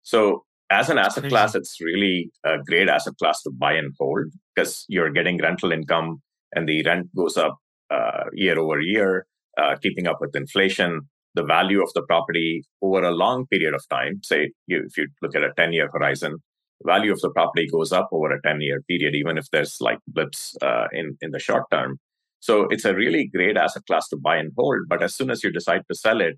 [0.04, 4.26] So as an asset class, it's really a great asset class to buy and hold
[4.54, 6.22] because you're getting rental income
[6.54, 7.58] and the rent goes up
[7.90, 11.08] uh, year over year, uh, keeping up with inflation.
[11.38, 15.08] The value of the property over a long period of time, say you, if you
[15.22, 16.38] look at a 10 year horizon,
[16.84, 20.00] value of the property goes up over a 10 year period, even if there's like
[20.08, 22.00] blips uh, in, in the short term.
[22.40, 24.82] So it's a really great asset class to buy and hold.
[24.90, 26.38] But as soon as you decide to sell it,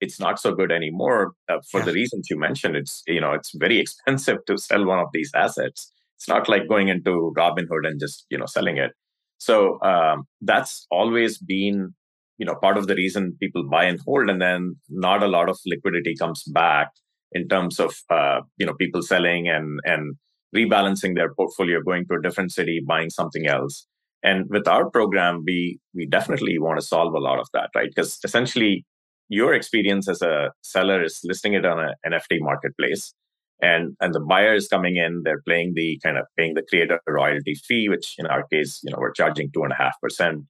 [0.00, 1.86] it's not so good anymore uh, for yeah.
[1.86, 2.76] the reasons you mentioned.
[2.76, 5.92] It's you know it's very expensive to sell one of these assets.
[6.16, 8.92] It's not like going into Robinhood and just you know selling it.
[9.38, 11.94] So um, that's always been
[12.38, 15.48] you know part of the reason people buy and hold, and then not a lot
[15.48, 16.90] of liquidity comes back
[17.32, 20.16] in terms of uh, you know people selling and and
[20.54, 23.86] rebalancing their portfolio, going to a different city, buying something else.
[24.22, 27.88] And with our program, we we definitely want to solve a lot of that, right?
[27.94, 28.84] Because essentially,
[29.28, 33.14] your experience as a seller is listing it on an NFT marketplace,
[33.60, 37.00] and and the buyer is coming in, they're paying the kind of paying the creator
[37.06, 40.44] royalty fee, which in our case, you know, we're charging two and a half percent.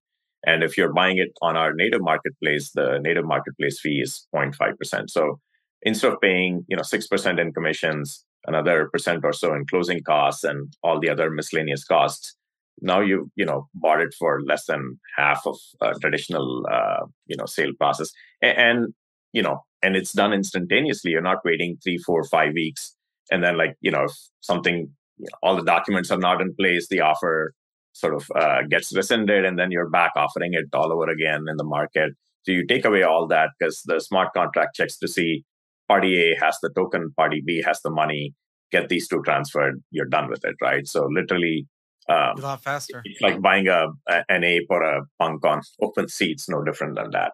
[0.45, 5.11] And if you're buying it on our native marketplace, the native marketplace fee is 0.5%.
[5.11, 5.41] So
[5.83, 10.03] instead of paying you know six percent in commissions, another percent or so in closing
[10.03, 12.37] costs and all the other miscellaneous costs,
[12.81, 15.57] now you you know bought it for less than half of
[16.01, 18.11] traditional uh, you know sale process,
[18.43, 18.95] and, and
[19.33, 21.13] you know and it's done instantaneously.
[21.13, 22.95] You're not waiting three, four, five weeks,
[23.31, 26.55] and then like you know if something you know, all the documents are not in
[26.55, 27.55] place, the offer
[27.97, 31.57] sort of uh, gets rescinded, and then you're back offering it all over again in
[31.57, 32.13] the market.
[32.43, 35.45] So you take away all that because the smart contract checks to see
[35.89, 38.35] party A has the token, party B has the money,
[38.71, 40.87] get these two transferred, you're done with it, right?
[40.87, 41.67] So literally,
[42.09, 43.03] um, a lot faster.
[43.05, 46.97] It's like buying a, a, an ape or a punk on open seats, no different
[46.97, 47.33] than that.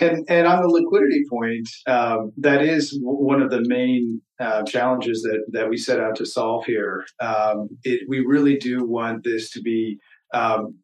[0.00, 5.22] And and on the liquidity point, um, that is one of the main uh, challenges
[5.22, 7.04] that that we set out to solve here.
[7.20, 9.98] Um, it, we really do want this to be
[10.32, 10.78] um,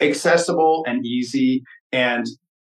[0.00, 2.26] accessible and easy, and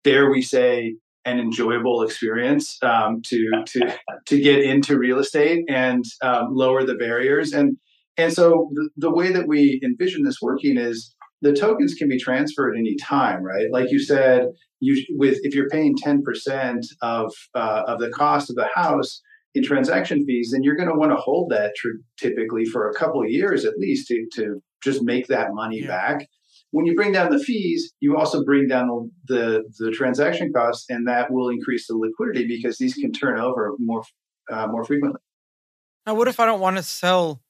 [0.04, 6.04] dare we say an enjoyable experience um, to to to get into real estate and
[6.22, 7.54] um, lower the barriers.
[7.54, 7.78] And
[8.18, 12.20] and so the, the way that we envision this working is the tokens can be
[12.20, 13.68] transferred any time, right?
[13.72, 14.48] Like you said,
[14.86, 19.22] you with if you're paying ten percent of uh, of the cost of the house
[19.54, 22.94] in transaction fees, then you're going to want to hold that tr- typically for a
[22.94, 25.88] couple of years at least to to just make that money yeah.
[25.88, 26.28] back
[26.76, 30.86] when you bring down the fees, you also bring down the, the, the transaction costs,
[30.90, 34.04] and that will increase the liquidity because these can turn over more
[34.52, 35.22] uh, more frequently.
[36.06, 37.42] Now, what if I don't want to sell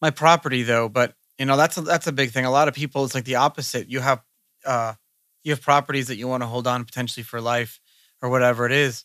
[0.00, 0.88] my property though?
[0.88, 2.44] But you know, that's a, that's a big thing.
[2.44, 3.90] A lot of people, it's like the opposite.
[3.90, 4.22] You have
[4.64, 4.94] uh,
[5.48, 7.80] you have properties that you want to hold on potentially for life
[8.22, 9.04] or whatever it is,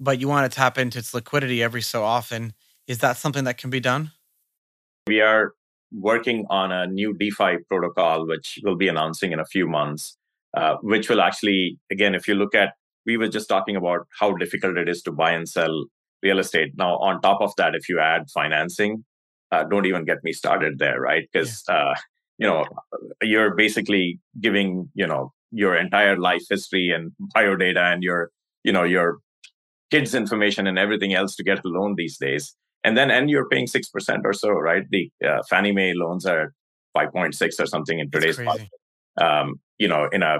[0.00, 2.52] but you want to tap into its liquidity every so often.
[2.86, 4.10] Is that something that can be done?
[5.06, 5.52] We are
[5.92, 10.18] working on a new DeFi protocol, which we'll be announcing in a few months,
[10.56, 12.74] uh, which will actually, again, if you look at,
[13.06, 15.86] we were just talking about how difficult it is to buy and sell
[16.22, 16.72] real estate.
[16.76, 19.04] Now, on top of that, if you add financing,
[19.52, 21.28] uh, don't even get me started there, right?
[21.32, 21.76] Because yeah.
[21.76, 21.94] uh,
[22.38, 22.64] you know
[23.22, 28.30] you're basically giving you know your entire life history and biodata and your
[28.64, 29.18] you know your
[29.90, 32.54] kids information and everything else to get a loan these days.
[32.84, 34.84] And then and you're paying 6% or so right?
[34.90, 36.52] The uh, fannie mae loans are
[36.96, 38.68] 5.6 or something in today's market.
[39.20, 40.38] Um, you know in a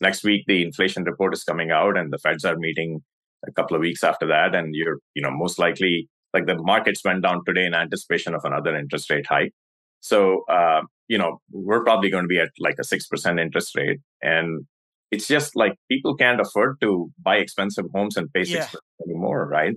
[0.00, 3.02] next week the inflation report is coming out and the feds are meeting
[3.46, 7.02] a couple of weeks after that and you're you know most likely like the markets
[7.04, 9.52] went down today in anticipation of another interest rate hike
[10.00, 14.00] so uh, you know we're probably going to be at like a 6% interest rate
[14.22, 14.66] and
[15.10, 18.66] it's just like people can't afford to buy expensive homes and pay yeah.
[18.66, 19.74] 6% anymore right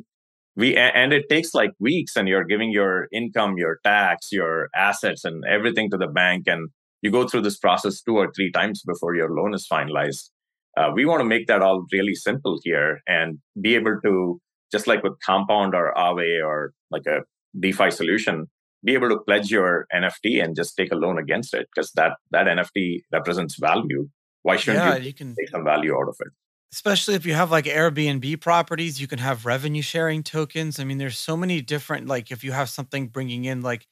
[0.55, 5.23] we and it takes like weeks and you're giving your income your tax your assets
[5.25, 6.69] and everything to the bank and
[7.03, 10.29] you go through this process two or three times before your loan is finalized.
[10.75, 14.39] Uh, we want to make that all really simple here and be able to,
[14.71, 17.19] just like with Compound or Aave or like a
[17.59, 18.47] DeFi solution,
[18.83, 22.17] be able to pledge your NFT and just take a loan against it because that
[22.31, 24.09] that NFT represents value.
[24.41, 26.27] Why shouldn't yeah, you, you can, take some value out of it?
[26.71, 30.79] Especially if you have like Airbnb properties, you can have revenue sharing tokens.
[30.79, 33.87] I mean, there's so many different like if you have something bringing in like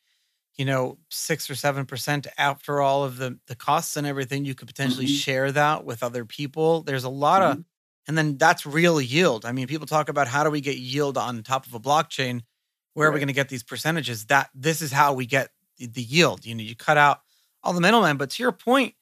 [0.58, 4.54] you know, six or seven percent after all of the the costs and everything, you
[4.54, 5.16] could potentially mm-hmm.
[5.16, 6.82] share that with other people.
[6.82, 7.60] There's a lot mm-hmm.
[7.60, 7.66] of
[8.08, 9.46] and then that's real yield.
[9.46, 12.42] I mean, people talk about how do we get yield on top of a blockchain?
[12.94, 13.12] Where right.
[13.12, 14.26] are we going to get these percentages?
[14.26, 16.46] That this is how we get the, yield.
[16.46, 17.22] You know, you cut out
[17.64, 18.18] all the middlemen.
[18.18, 18.96] But to your point,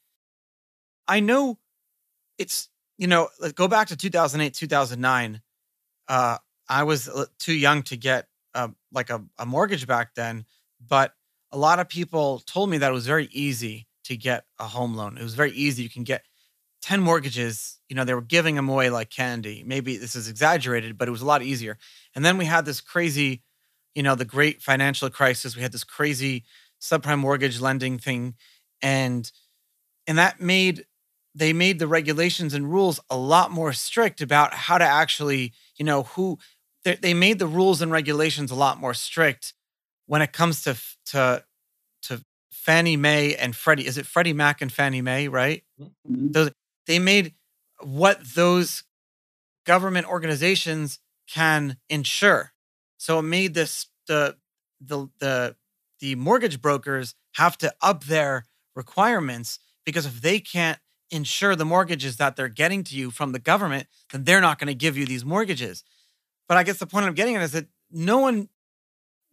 [1.08, 1.58] I know
[2.38, 2.68] it's
[3.00, 5.40] you know, go back to 2008, 2009.
[6.06, 6.36] Uh,
[6.68, 10.44] I was too young to get uh, like a, a mortgage back then,
[10.86, 11.14] but
[11.50, 14.94] a lot of people told me that it was very easy to get a home
[14.94, 15.16] loan.
[15.16, 15.82] It was very easy.
[15.82, 16.24] You can get
[16.82, 17.78] 10 mortgages.
[17.88, 19.64] You know, they were giving them away like candy.
[19.66, 21.78] Maybe this is exaggerated, but it was a lot easier.
[22.14, 23.42] And then we had this crazy,
[23.94, 25.56] you know, the great financial crisis.
[25.56, 26.44] We had this crazy
[26.80, 28.34] subprime mortgage lending thing.
[28.82, 29.30] And
[30.06, 30.86] and that made
[31.34, 35.84] they made the regulations and rules a lot more strict about how to actually, you
[35.84, 36.38] know, who
[36.84, 39.54] they made the rules and regulations a lot more strict
[40.06, 40.76] when it comes to
[41.06, 41.44] to
[42.02, 45.62] to Fannie Mae and Freddie, is it Freddie Mac and Fannie Mae, right?
[45.80, 46.32] Mm-hmm.
[46.32, 46.50] Those
[46.86, 47.34] they made
[47.82, 48.82] what those
[49.64, 50.98] government organizations
[51.28, 52.52] can insure.
[53.00, 54.36] So it made this the
[54.78, 55.56] the the
[56.00, 58.44] the mortgage brokers have to up their
[58.76, 60.78] requirements because if they can't
[61.10, 64.68] insure the mortgages that they're getting to you from the government, then they're not going
[64.68, 65.82] to give you these mortgages.
[66.46, 68.50] But I guess the point I'm getting at is that no one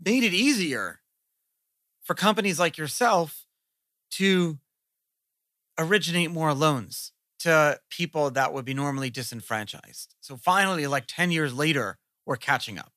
[0.03, 1.01] made it easier
[2.03, 3.45] for companies like yourself
[4.11, 4.59] to
[5.77, 10.15] originate more loans to people that would be normally disenfranchised.
[10.21, 12.93] So finally, like 10 years later, we're catching up.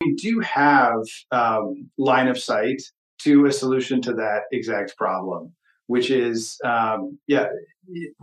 [0.00, 2.82] We do have um, line of sight
[3.22, 5.52] to a solution to that exact problem,
[5.86, 7.48] which is, um, yeah,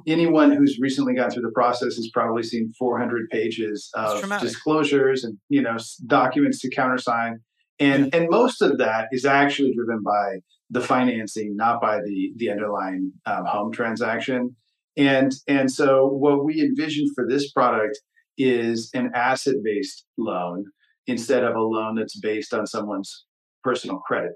[0.08, 5.38] anyone who's recently gone through the process has probably seen 400 pages of disclosures and
[5.50, 7.40] you know documents to countersign.
[7.80, 12.50] And and most of that is actually driven by the financing, not by the the
[12.50, 14.56] underlying um, home transaction.
[14.96, 18.00] And and so what we envision for this product
[18.38, 20.66] is an asset based loan
[21.08, 23.26] instead of a loan that's based on someone's
[23.64, 24.32] personal credit.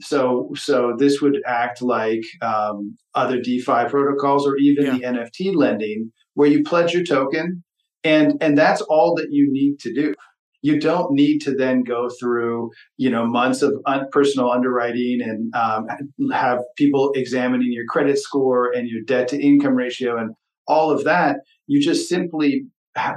[0.00, 4.92] So so this would act like um, other DeFi protocols or even yeah.
[4.92, 7.62] the NFT lending, where you pledge your token,
[8.02, 10.14] and and that's all that you need to do
[10.64, 15.54] you don't need to then go through you know months of un- personal underwriting and
[15.54, 15.86] um,
[16.32, 20.34] have people examining your credit score and your debt to income ratio and
[20.66, 22.64] all of that you just simply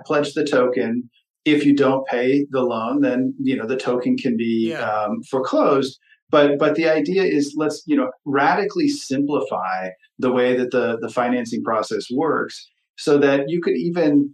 [0.05, 1.09] pledge the token
[1.53, 4.79] if you don't pay the loan then you know the token can be yeah.
[4.79, 10.71] um, foreclosed but but the idea is let's you know radically simplify the way that
[10.71, 14.33] the the financing process works so that you could even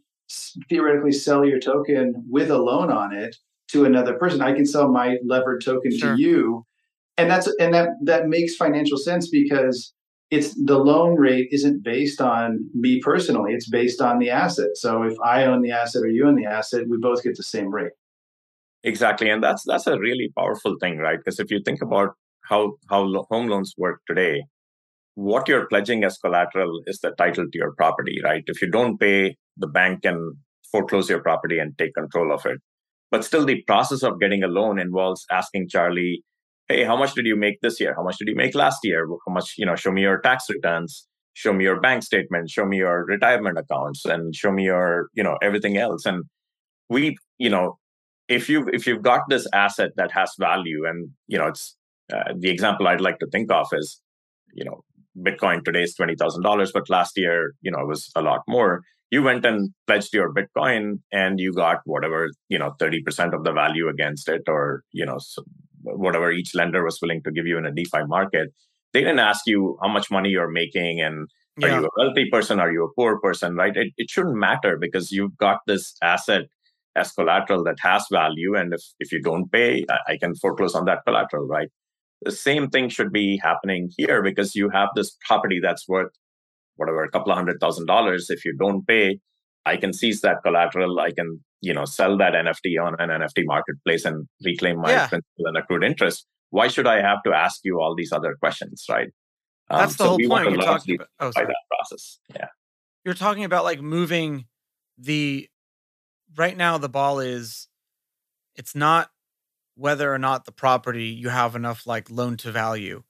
[0.69, 3.35] theoretically sell your token with a loan on it
[3.69, 4.41] to another person.
[4.41, 6.15] I can sell my levered token sure.
[6.15, 6.65] to you.
[7.17, 9.93] And that's and that that makes financial sense because
[10.33, 14.71] it's the loan rate isn't based on me personally, it's based on the asset.
[14.75, 17.43] So if I own the asset or you own the asset, we both get the
[17.43, 17.91] same rate.
[18.83, 19.29] Exactly.
[19.29, 21.19] And that's that's a really powerful thing, right?
[21.19, 22.15] Because if you think about
[22.49, 24.43] how how home loans work today,
[25.13, 28.43] what you're pledging as collateral is the title to your property, right?
[28.47, 30.37] If you don't pay, the bank can
[30.71, 32.59] foreclose your property and take control of it.
[33.11, 36.23] But still, the process of getting a loan involves asking Charlie,
[36.73, 37.93] hey, how much did you make this year?
[37.95, 39.07] How much did you make last year?
[39.27, 42.65] How much, you know, show me your tax returns, show me your bank statement, show
[42.65, 46.05] me your retirement accounts, and show me your, you know, everything else.
[46.05, 46.23] And
[46.89, 47.77] we, you know,
[48.27, 51.75] if you if you've got this asset that has value, and you know, it's
[52.13, 54.01] uh, the example I'd like to think of is
[54.53, 54.83] you know,
[55.17, 58.41] Bitcoin today is twenty thousand dollars, but last year, you know, it was a lot
[58.47, 58.81] more.
[59.11, 63.43] You went and pledged your Bitcoin, and you got whatever you know, thirty percent of
[63.43, 65.19] the value against it, or you know,
[65.83, 68.49] whatever each lender was willing to give you in a DeFi market.
[68.93, 71.27] They didn't ask you how much money you're making and
[71.57, 71.67] yeah.
[71.67, 73.75] are you a wealthy person, are you a poor person, right?
[73.75, 76.43] It, it shouldn't matter because you've got this asset
[76.95, 80.75] as collateral that has value, and if if you don't pay, I, I can foreclose
[80.75, 81.69] on that collateral, right?
[82.21, 86.11] The same thing should be happening here because you have this property that's worth
[86.75, 88.29] whatever a couple of hundred thousand dollars.
[88.29, 89.19] If you don't pay,
[89.65, 90.99] I can seize that collateral.
[90.99, 95.07] I can you know sell that nft on an nft marketplace and reclaim my yeah.
[95.07, 98.85] principal and accrued interest why should i have to ask you all these other questions
[98.89, 99.09] right?
[99.69, 100.51] Um, that's the so whole point.
[100.51, 101.47] you're talking about oh, sorry.
[101.47, 102.19] that process.
[102.33, 102.47] Yeah.
[103.05, 104.45] You're talking about like moving
[104.97, 105.49] the
[106.35, 107.67] right now the ball is
[108.55, 109.09] it's not
[109.75, 113.03] whether or not the property you have enough like loan to value.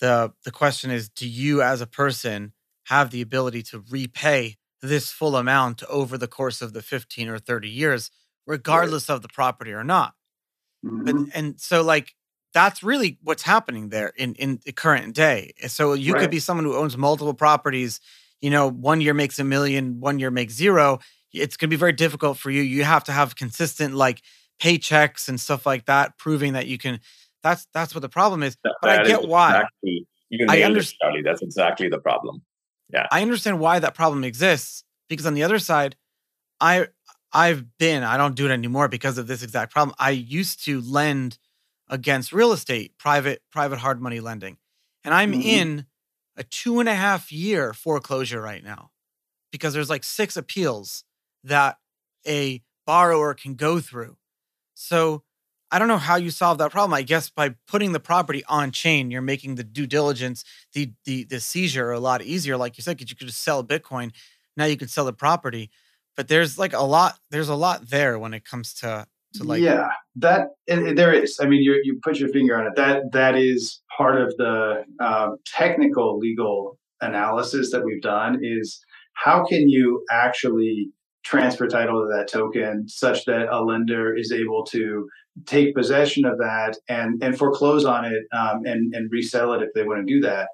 [0.00, 2.52] The the question is do you as a person
[2.86, 7.38] have the ability to repay this full amount over the course of the 15 or
[7.38, 8.10] 30 years,
[8.46, 10.14] regardless of the property or not.
[10.84, 11.04] Mm-hmm.
[11.04, 12.14] But, and so, like,
[12.52, 15.52] that's really what's happening there in, in the current day.
[15.68, 16.20] So you right.
[16.20, 18.00] could be someone who owns multiple properties.
[18.40, 20.98] You know, one year makes a million, one year makes zero.
[21.32, 22.60] It's going to be very difficult for you.
[22.60, 24.22] You have to have consistent like
[24.60, 27.00] paychecks and stuff like that, proving that you can.
[27.42, 28.56] That's that's what the problem is.
[28.64, 29.50] That, but I get why.
[29.50, 31.24] Exactly, you I understand.
[31.24, 32.42] That's exactly the problem.
[32.92, 33.06] Yeah.
[33.10, 35.96] I understand why that problem exists because on the other side,
[36.60, 36.88] I
[37.32, 39.94] I've been, I don't do it anymore because of this exact problem.
[39.98, 41.38] I used to lend
[41.88, 44.58] against real estate, private, private hard money lending.
[45.02, 45.40] And I'm mm-hmm.
[45.40, 45.86] in
[46.36, 48.90] a two and a half year foreclosure right now
[49.50, 51.04] because there's like six appeals
[51.44, 51.78] that
[52.26, 54.16] a borrower can go through.
[54.74, 55.22] So
[55.72, 56.92] I don't know how you solve that problem.
[56.92, 60.44] I guess by putting the property on chain, you're making the due diligence,
[60.74, 62.58] the the the seizure a lot easier.
[62.58, 64.12] Like you said, because you could just sell Bitcoin.
[64.54, 65.70] Now you can sell the property.
[66.14, 69.62] But there's like a lot, there's a lot there when it comes to to like
[69.62, 71.38] Yeah, that there is.
[71.40, 72.74] I mean you you put your finger on it.
[72.76, 78.78] That that is part of the um, technical legal analysis that we've done is
[79.14, 80.90] how can you actually
[81.24, 85.08] transfer title to that token such that a lender is able to
[85.46, 89.70] take possession of that and and foreclose on it um, and and resell it if
[89.74, 90.48] they want to do that.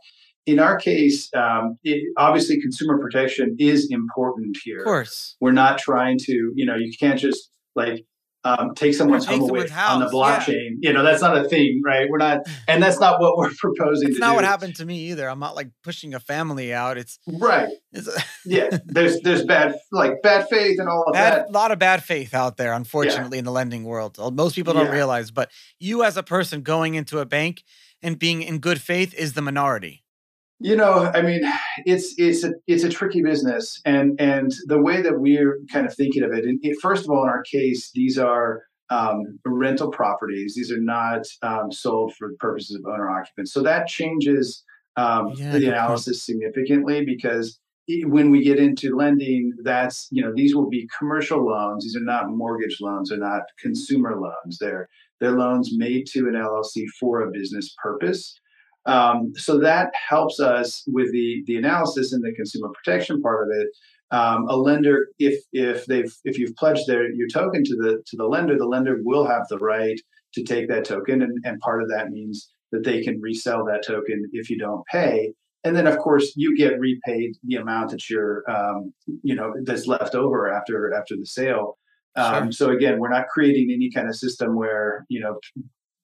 [0.46, 4.78] In our case, um, it, obviously consumer protection is important here.
[4.78, 8.04] Of course, we're not trying to you know you can't just like
[8.48, 10.76] um, take someone's home away on the blockchain.
[10.80, 10.90] Yeah.
[10.90, 12.08] You know, that's not a thing, right?
[12.08, 14.10] We're not, and that's not what we're proposing.
[14.10, 14.36] It's not do.
[14.36, 15.28] what happened to me either.
[15.28, 16.96] I'm not like pushing a family out.
[16.96, 17.68] It's right.
[17.92, 18.08] It's,
[18.46, 21.48] yeah, there's there's bad like bad faith and all of bad, that.
[21.48, 23.40] A lot of bad faith out there, unfortunately, yeah.
[23.40, 24.18] in the lending world.
[24.34, 24.92] Most people don't yeah.
[24.92, 27.62] realize, but you as a person going into a bank
[28.02, 30.04] and being in good faith is the minority.
[30.60, 31.42] You know, I mean,
[31.88, 35.94] it's it's a it's a tricky business, and and the way that we're kind of
[35.94, 40.54] thinking of it, it first of all, in our case, these are um, rental properties.
[40.54, 43.52] These are not um, sold for purposes of owner occupants.
[43.52, 44.64] So that changes
[44.96, 47.58] um, yeah, the analysis significantly because
[48.04, 51.84] when we get into lending, that's you know these will be commercial loans.
[51.84, 53.08] These are not mortgage loans.
[53.08, 54.58] They're not consumer loans.
[54.60, 54.88] They're
[55.20, 58.38] they're loans made to an LLC for a business purpose.
[58.88, 63.56] Um, so that helps us with the the analysis and the consumer protection part of
[63.56, 63.68] it.
[64.10, 68.16] Um, a lender, if if they've if you've pledged their your token to the to
[68.16, 70.00] the lender, the lender will have the right
[70.34, 73.84] to take that token, and, and part of that means that they can resell that
[73.86, 75.32] token if you don't pay.
[75.64, 79.86] And then, of course, you get repaid the amount that you're, um, you know, that's
[79.86, 81.76] left over after after the sale.
[82.16, 82.52] Um, sure.
[82.52, 85.38] So again, we're not creating any kind of system where you know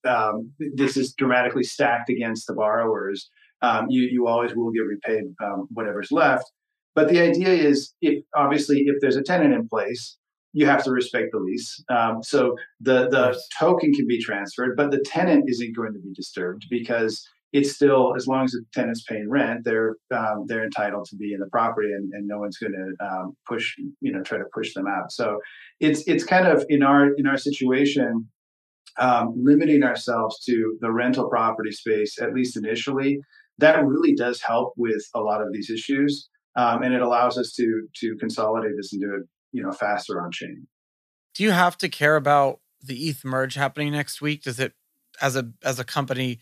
[0.07, 3.31] um, this is dramatically stacked against the borrowers,
[3.63, 6.51] um, you you always will get repaid um, whatever's left.
[6.95, 10.17] But the idea is, if obviously if there's a tenant in place,
[10.53, 11.83] you have to respect the lease.
[11.89, 16.13] Um, so the the token can be transferred, but the tenant isn't going to be
[16.15, 21.07] disturbed because it's still as long as the tenant's paying rent, they're um, they're entitled
[21.07, 24.23] to be in the property, and, and no one's going to um, push you know
[24.23, 25.11] try to push them out.
[25.13, 25.39] So
[25.81, 28.29] it's it's kind of in our in our situation
[28.99, 33.19] um, limiting ourselves to the rental property space, at least initially,
[33.59, 36.29] that really does help with a lot of these issues.
[36.57, 39.23] Um, and it allows us to to consolidate this and do it,
[39.53, 40.67] you know, faster on chain.
[41.35, 44.45] Do you have to care about the ETH merge happening next week?
[44.45, 44.73] Does it,
[45.21, 46.39] as a as a company,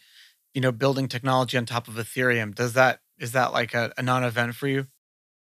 [0.53, 4.03] you know, building technology on top of Ethereum, does that is that like a, a
[4.03, 4.87] non-event for you?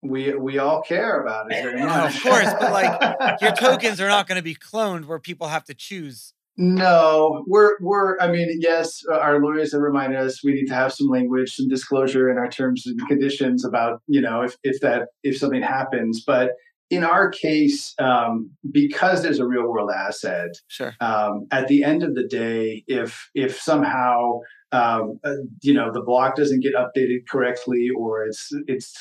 [0.03, 2.17] we we all care about it very much.
[2.17, 5.65] of course, but like your tokens are not going to be cloned where people have
[5.65, 8.19] to choose No, we're we're.
[8.21, 11.55] I mean, yes, uh, our lawyers have reminded us we need to have some language,
[11.57, 15.63] some disclosure in our terms and conditions about you know if if that if something
[15.63, 16.23] happens.
[16.27, 16.51] But
[16.91, 20.95] in our case, um, because there's a real world asset, sure.
[21.01, 24.41] Um, at the end of the day, if if somehow
[24.73, 28.95] um, uh, you know the block doesn't get updated correctly, or it's it's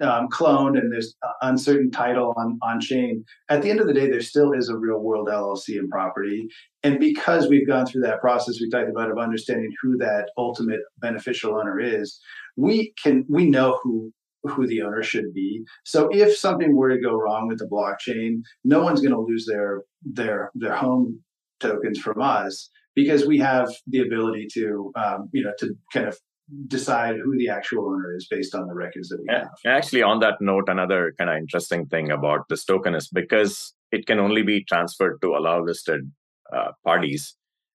[0.00, 3.24] um, cloned and there's uncertain title on on chain.
[3.48, 6.48] At the end of the day, there still is a real world LLC and property,
[6.82, 10.80] and because we've gone through that process we talked about of understanding who that ultimate
[10.98, 12.20] beneficial owner is,
[12.56, 14.12] we can we know who
[14.44, 15.64] who the owner should be.
[15.84, 19.46] So if something were to go wrong with the blockchain, no one's going to lose
[19.46, 21.20] their their their home
[21.60, 26.18] tokens from us because we have the ability to um, you know to kind of
[26.66, 29.48] decide who the actual owner is based on the records that we have.
[29.66, 34.06] Actually, on that note, another kind of interesting thing about this token is because it
[34.06, 36.10] can only be transferred to allow listed
[36.54, 37.36] uh, parties,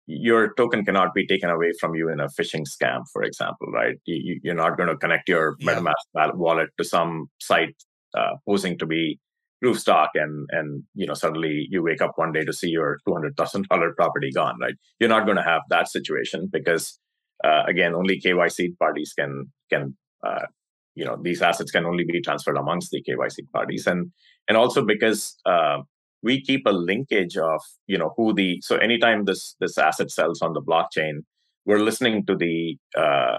[0.06, 3.96] your token cannot be taken away from you in a phishing scam, for example, right?
[4.04, 5.74] You, are not going to connect your yeah.
[5.74, 7.74] MetaMask wallet to some site
[8.16, 9.18] uh, posing to be
[9.64, 13.14] Roofstock, and and you know suddenly you wake up one day to see your two
[13.14, 14.74] hundred thousand dollar property gone, right?
[15.00, 16.98] You're not going to have that situation because
[17.66, 20.46] again, only KYC parties can can uh,
[20.94, 24.10] you know these assets can only be transferred amongst the KYC parties, and
[24.48, 25.78] and also because uh,
[26.22, 30.42] we keep a linkage of you know who the so anytime this this asset sells
[30.42, 31.24] on the blockchain,
[31.66, 33.38] we're listening to the uh,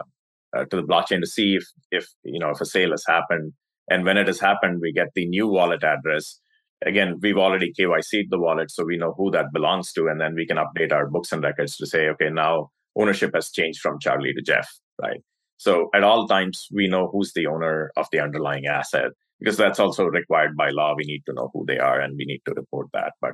[0.55, 3.53] uh, to the blockchain to see if if you know if a sale has happened,
[3.89, 6.39] and when it has happened, we get the new wallet address.
[6.85, 10.35] Again, we've already KYC'd the wallet, so we know who that belongs to, and then
[10.35, 13.99] we can update our books and records to say, okay, now ownership has changed from
[13.99, 14.67] Charlie to Jeff,
[15.01, 15.21] right?
[15.57, 19.79] So at all times, we know who's the owner of the underlying asset because that's
[19.79, 20.95] also required by law.
[20.97, 23.13] We need to know who they are and we need to report that.
[23.21, 23.33] But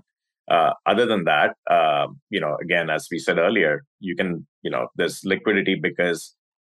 [0.49, 4.71] uh, other than that, uh, you know, again, as we said earlier, you can, you
[4.71, 6.35] know, there's liquidity because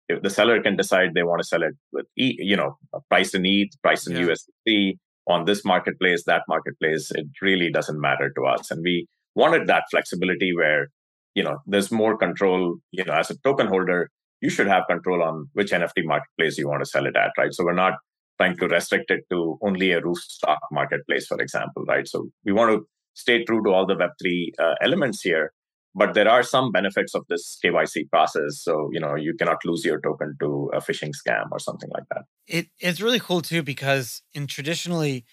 [0.09, 2.76] if the seller can decide they want to sell it with, e, you know,
[3.09, 4.35] price in ETH, price in yeah.
[4.66, 8.70] USDC on this marketplace, that marketplace, it really doesn't matter to us.
[8.70, 10.89] And we wanted that flexibility where
[11.35, 14.11] you know there's more control you know as a token holder
[14.41, 17.55] you should have control on which nft marketplace you want to sell it at right
[17.55, 17.95] so we're not
[18.41, 22.70] trying to restrict it to only a Roofstock marketplace for example right so we want
[22.70, 25.53] to stay true to all the web3 uh, elements here
[25.95, 28.62] but there are some benefits of this KYC process.
[28.62, 32.05] So, you know, you cannot lose your token to a phishing scam or something like
[32.11, 32.22] that.
[32.47, 35.26] It, it's really cool too, because in traditionally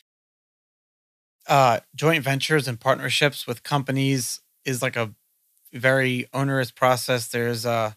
[1.48, 5.14] uh, joint ventures and partnerships with companies is like a
[5.74, 7.28] very onerous process.
[7.28, 7.92] There's uh,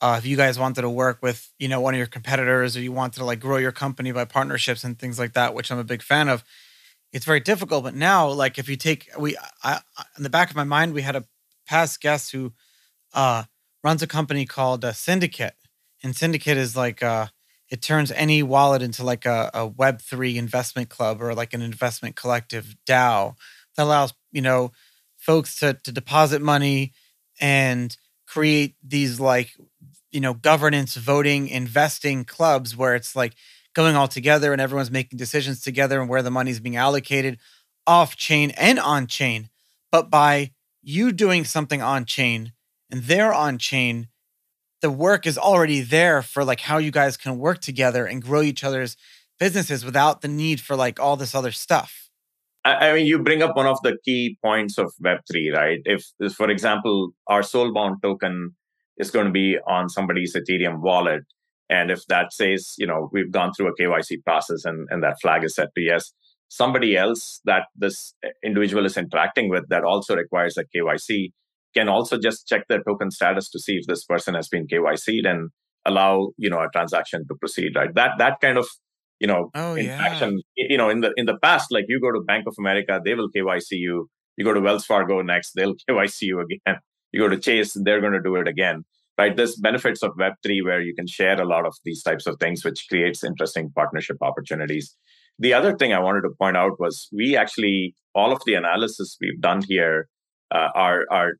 [0.00, 2.80] uh, if you guys wanted to work with you know one of your competitors or
[2.80, 5.78] you wanted to like grow your company by partnerships and things like that, which I'm
[5.78, 6.44] a big fan of,
[7.12, 7.84] it's very difficult.
[7.84, 9.80] But now, like if you take we, I,
[10.16, 11.24] in the back of my mind, we had a
[11.66, 12.52] past guest who
[13.14, 13.44] uh,
[13.82, 15.54] runs a company called uh, Syndicate,
[16.02, 17.28] and Syndicate is like uh,
[17.70, 21.62] it turns any wallet into like a, a Web three investment club or like an
[21.62, 23.34] investment collective DAO
[23.76, 24.72] that allows you know
[25.16, 26.92] folks to to deposit money
[27.40, 29.56] and create these like
[30.10, 33.34] you know governance voting investing clubs where it's like
[33.74, 37.38] going all together and everyone's making decisions together and where the money's being allocated
[37.86, 39.50] off chain and on chain.
[39.92, 42.52] But by you doing something on chain
[42.90, 44.08] and they're on chain
[44.82, 48.42] the work is already there for like how you guys can work together and grow
[48.42, 48.96] each other's
[49.38, 52.05] businesses without the need for like all this other stuff
[52.74, 55.78] I mean, you bring up one of the key points of Web3, right?
[55.84, 56.04] If,
[56.34, 58.56] for example, our soulbound token
[58.98, 61.22] is going to be on somebody's Ethereum wallet,
[61.68, 65.16] and if that says, you know, we've gone through a KYC process and, and that
[65.20, 66.12] flag is set to yes,
[66.48, 68.14] somebody else that this
[68.44, 71.32] individual is interacting with that also requires a KYC
[71.74, 75.26] can also just check their token status to see if this person has been KYC'd
[75.26, 75.50] and
[75.84, 77.94] allow, you know, a transaction to proceed, right?
[77.94, 78.66] That that kind of
[79.20, 80.66] you know oh, interaction yeah.
[80.68, 83.14] you know in the in the past like you go to bank of america they
[83.14, 84.08] will kyc you.
[84.36, 86.80] You go to wells fargo next they'll kyc you again.
[87.12, 88.84] You go to chase they're going to do it again
[89.18, 89.36] right?
[89.36, 92.64] There's benefits of web3 where you can share a lot of these types of things
[92.64, 94.94] which creates interesting partnership opportunities.
[95.38, 99.18] The other thing i wanted to point out was we actually all of the analysis
[99.20, 100.08] we've done here
[100.54, 101.32] uh, are are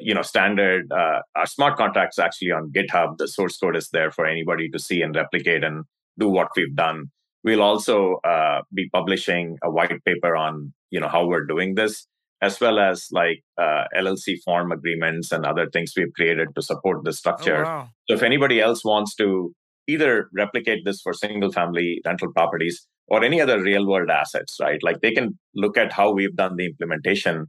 [0.00, 3.18] you know standard uh, our smart contracts actually on github.
[3.18, 5.84] The source code is there for anybody to see and replicate and
[6.18, 7.10] do what we've done
[7.46, 12.08] We'll also uh, be publishing a white paper on you know how we're doing this,
[12.42, 17.04] as well as like uh, LLC form agreements and other things we've created to support
[17.04, 17.64] the structure.
[17.64, 17.88] Oh, wow.
[18.08, 19.54] So if anybody else wants to
[19.86, 24.82] either replicate this for single family rental properties or any other real world assets, right?
[24.82, 27.46] Like they can look at how we've done the implementation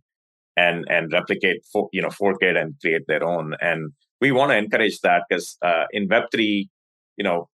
[0.56, 3.56] and and replicate, for, you know, fork it and create their own.
[3.62, 6.70] And we want to encourage that because uh, in Web three,
[7.18, 7.50] you know,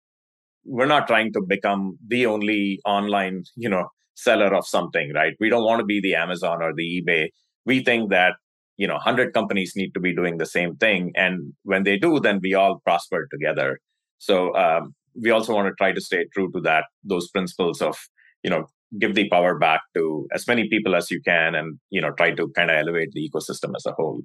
[0.66, 5.34] we're not trying to become the only online, you know, seller of something, right?
[5.39, 7.30] We don't want to be the Amazon or the eBay.
[7.66, 8.34] We think that
[8.78, 12.20] you know 100 companies need to be doing the same thing and when they do
[12.20, 13.80] then we all prosper together
[14.18, 17.97] so um, we also want to try to stay true to that those principles of
[18.43, 18.66] you know
[18.99, 22.32] give the power back to as many people as you can and you know try
[22.32, 24.22] to kind of elevate the ecosystem as a whole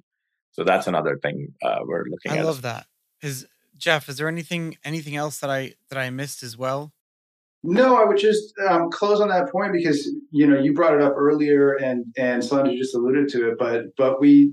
[0.53, 2.87] so that's another thing uh, we're looking I at i love that
[3.23, 3.47] is
[3.79, 6.93] jeff is there anything anything else that i that i missed as well
[7.65, 11.03] no, I would just um, close on that point because you know you brought it
[11.03, 13.59] up earlier, and and Sanjay just alluded to it.
[13.59, 14.53] But but we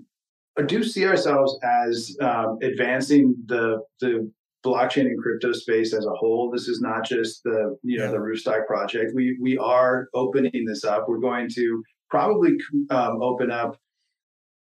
[0.65, 4.31] do see ourselves as um, advancing the the
[4.65, 6.49] blockchain and crypto space as a whole.
[6.51, 9.11] This is not just the you know the Roofstock project.
[9.13, 11.05] We we are opening this up.
[11.07, 12.53] We're going to probably
[12.89, 13.77] um, open up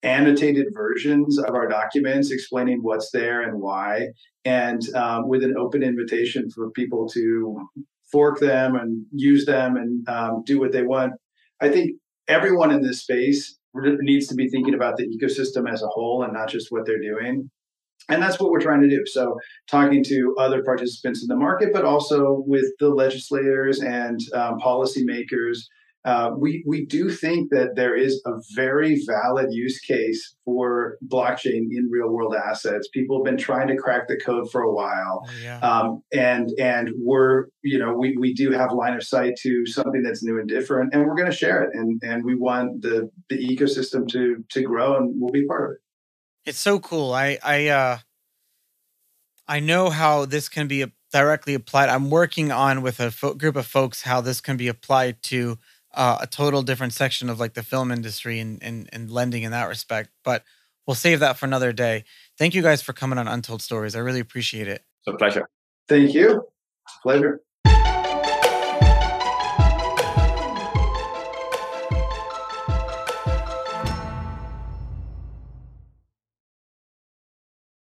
[0.04, 4.08] annotated versions of our documents explaining what's there and why,
[4.45, 7.68] and um, with an open invitation for people to
[8.12, 11.14] fork them and use them and um, do what they want.
[11.62, 11.91] I think
[12.28, 16.34] everyone in this space needs to be thinking about the ecosystem as a whole and
[16.34, 17.49] not just what they're doing.
[18.10, 19.04] And that's what we're trying to do.
[19.06, 19.38] So,
[19.70, 25.60] talking to other participants in the market, but also with the legislators and um, policymakers
[26.06, 31.68] uh, we we do think that there is a very valid use case for blockchain
[31.72, 32.89] in real world assets.
[32.89, 35.60] People have been trying to crack the code for a while, oh, yeah.
[35.60, 40.04] um, and and we're you know we, we do have line of sight to something
[40.04, 43.10] that's new and different, and we're going to share it, and and we want the
[43.30, 46.49] the ecosystem to to grow, and we'll be part of it.
[46.49, 47.14] It's so cool.
[47.14, 47.97] I I uh,
[49.47, 51.88] I know how this can be directly applied.
[51.88, 55.58] I'm working on with a fo- group of folks how this can be applied to
[55.93, 59.51] uh, a total different section of like the film industry and, and and lending in
[59.51, 60.09] that respect.
[60.23, 60.43] But
[60.87, 62.03] we'll save that for another day.
[62.37, 63.95] Thank you guys for coming on Untold Stories.
[63.95, 64.83] I really appreciate it.
[65.05, 65.47] It's a pleasure.
[65.87, 66.43] Thank you.
[67.01, 67.41] Pleasure.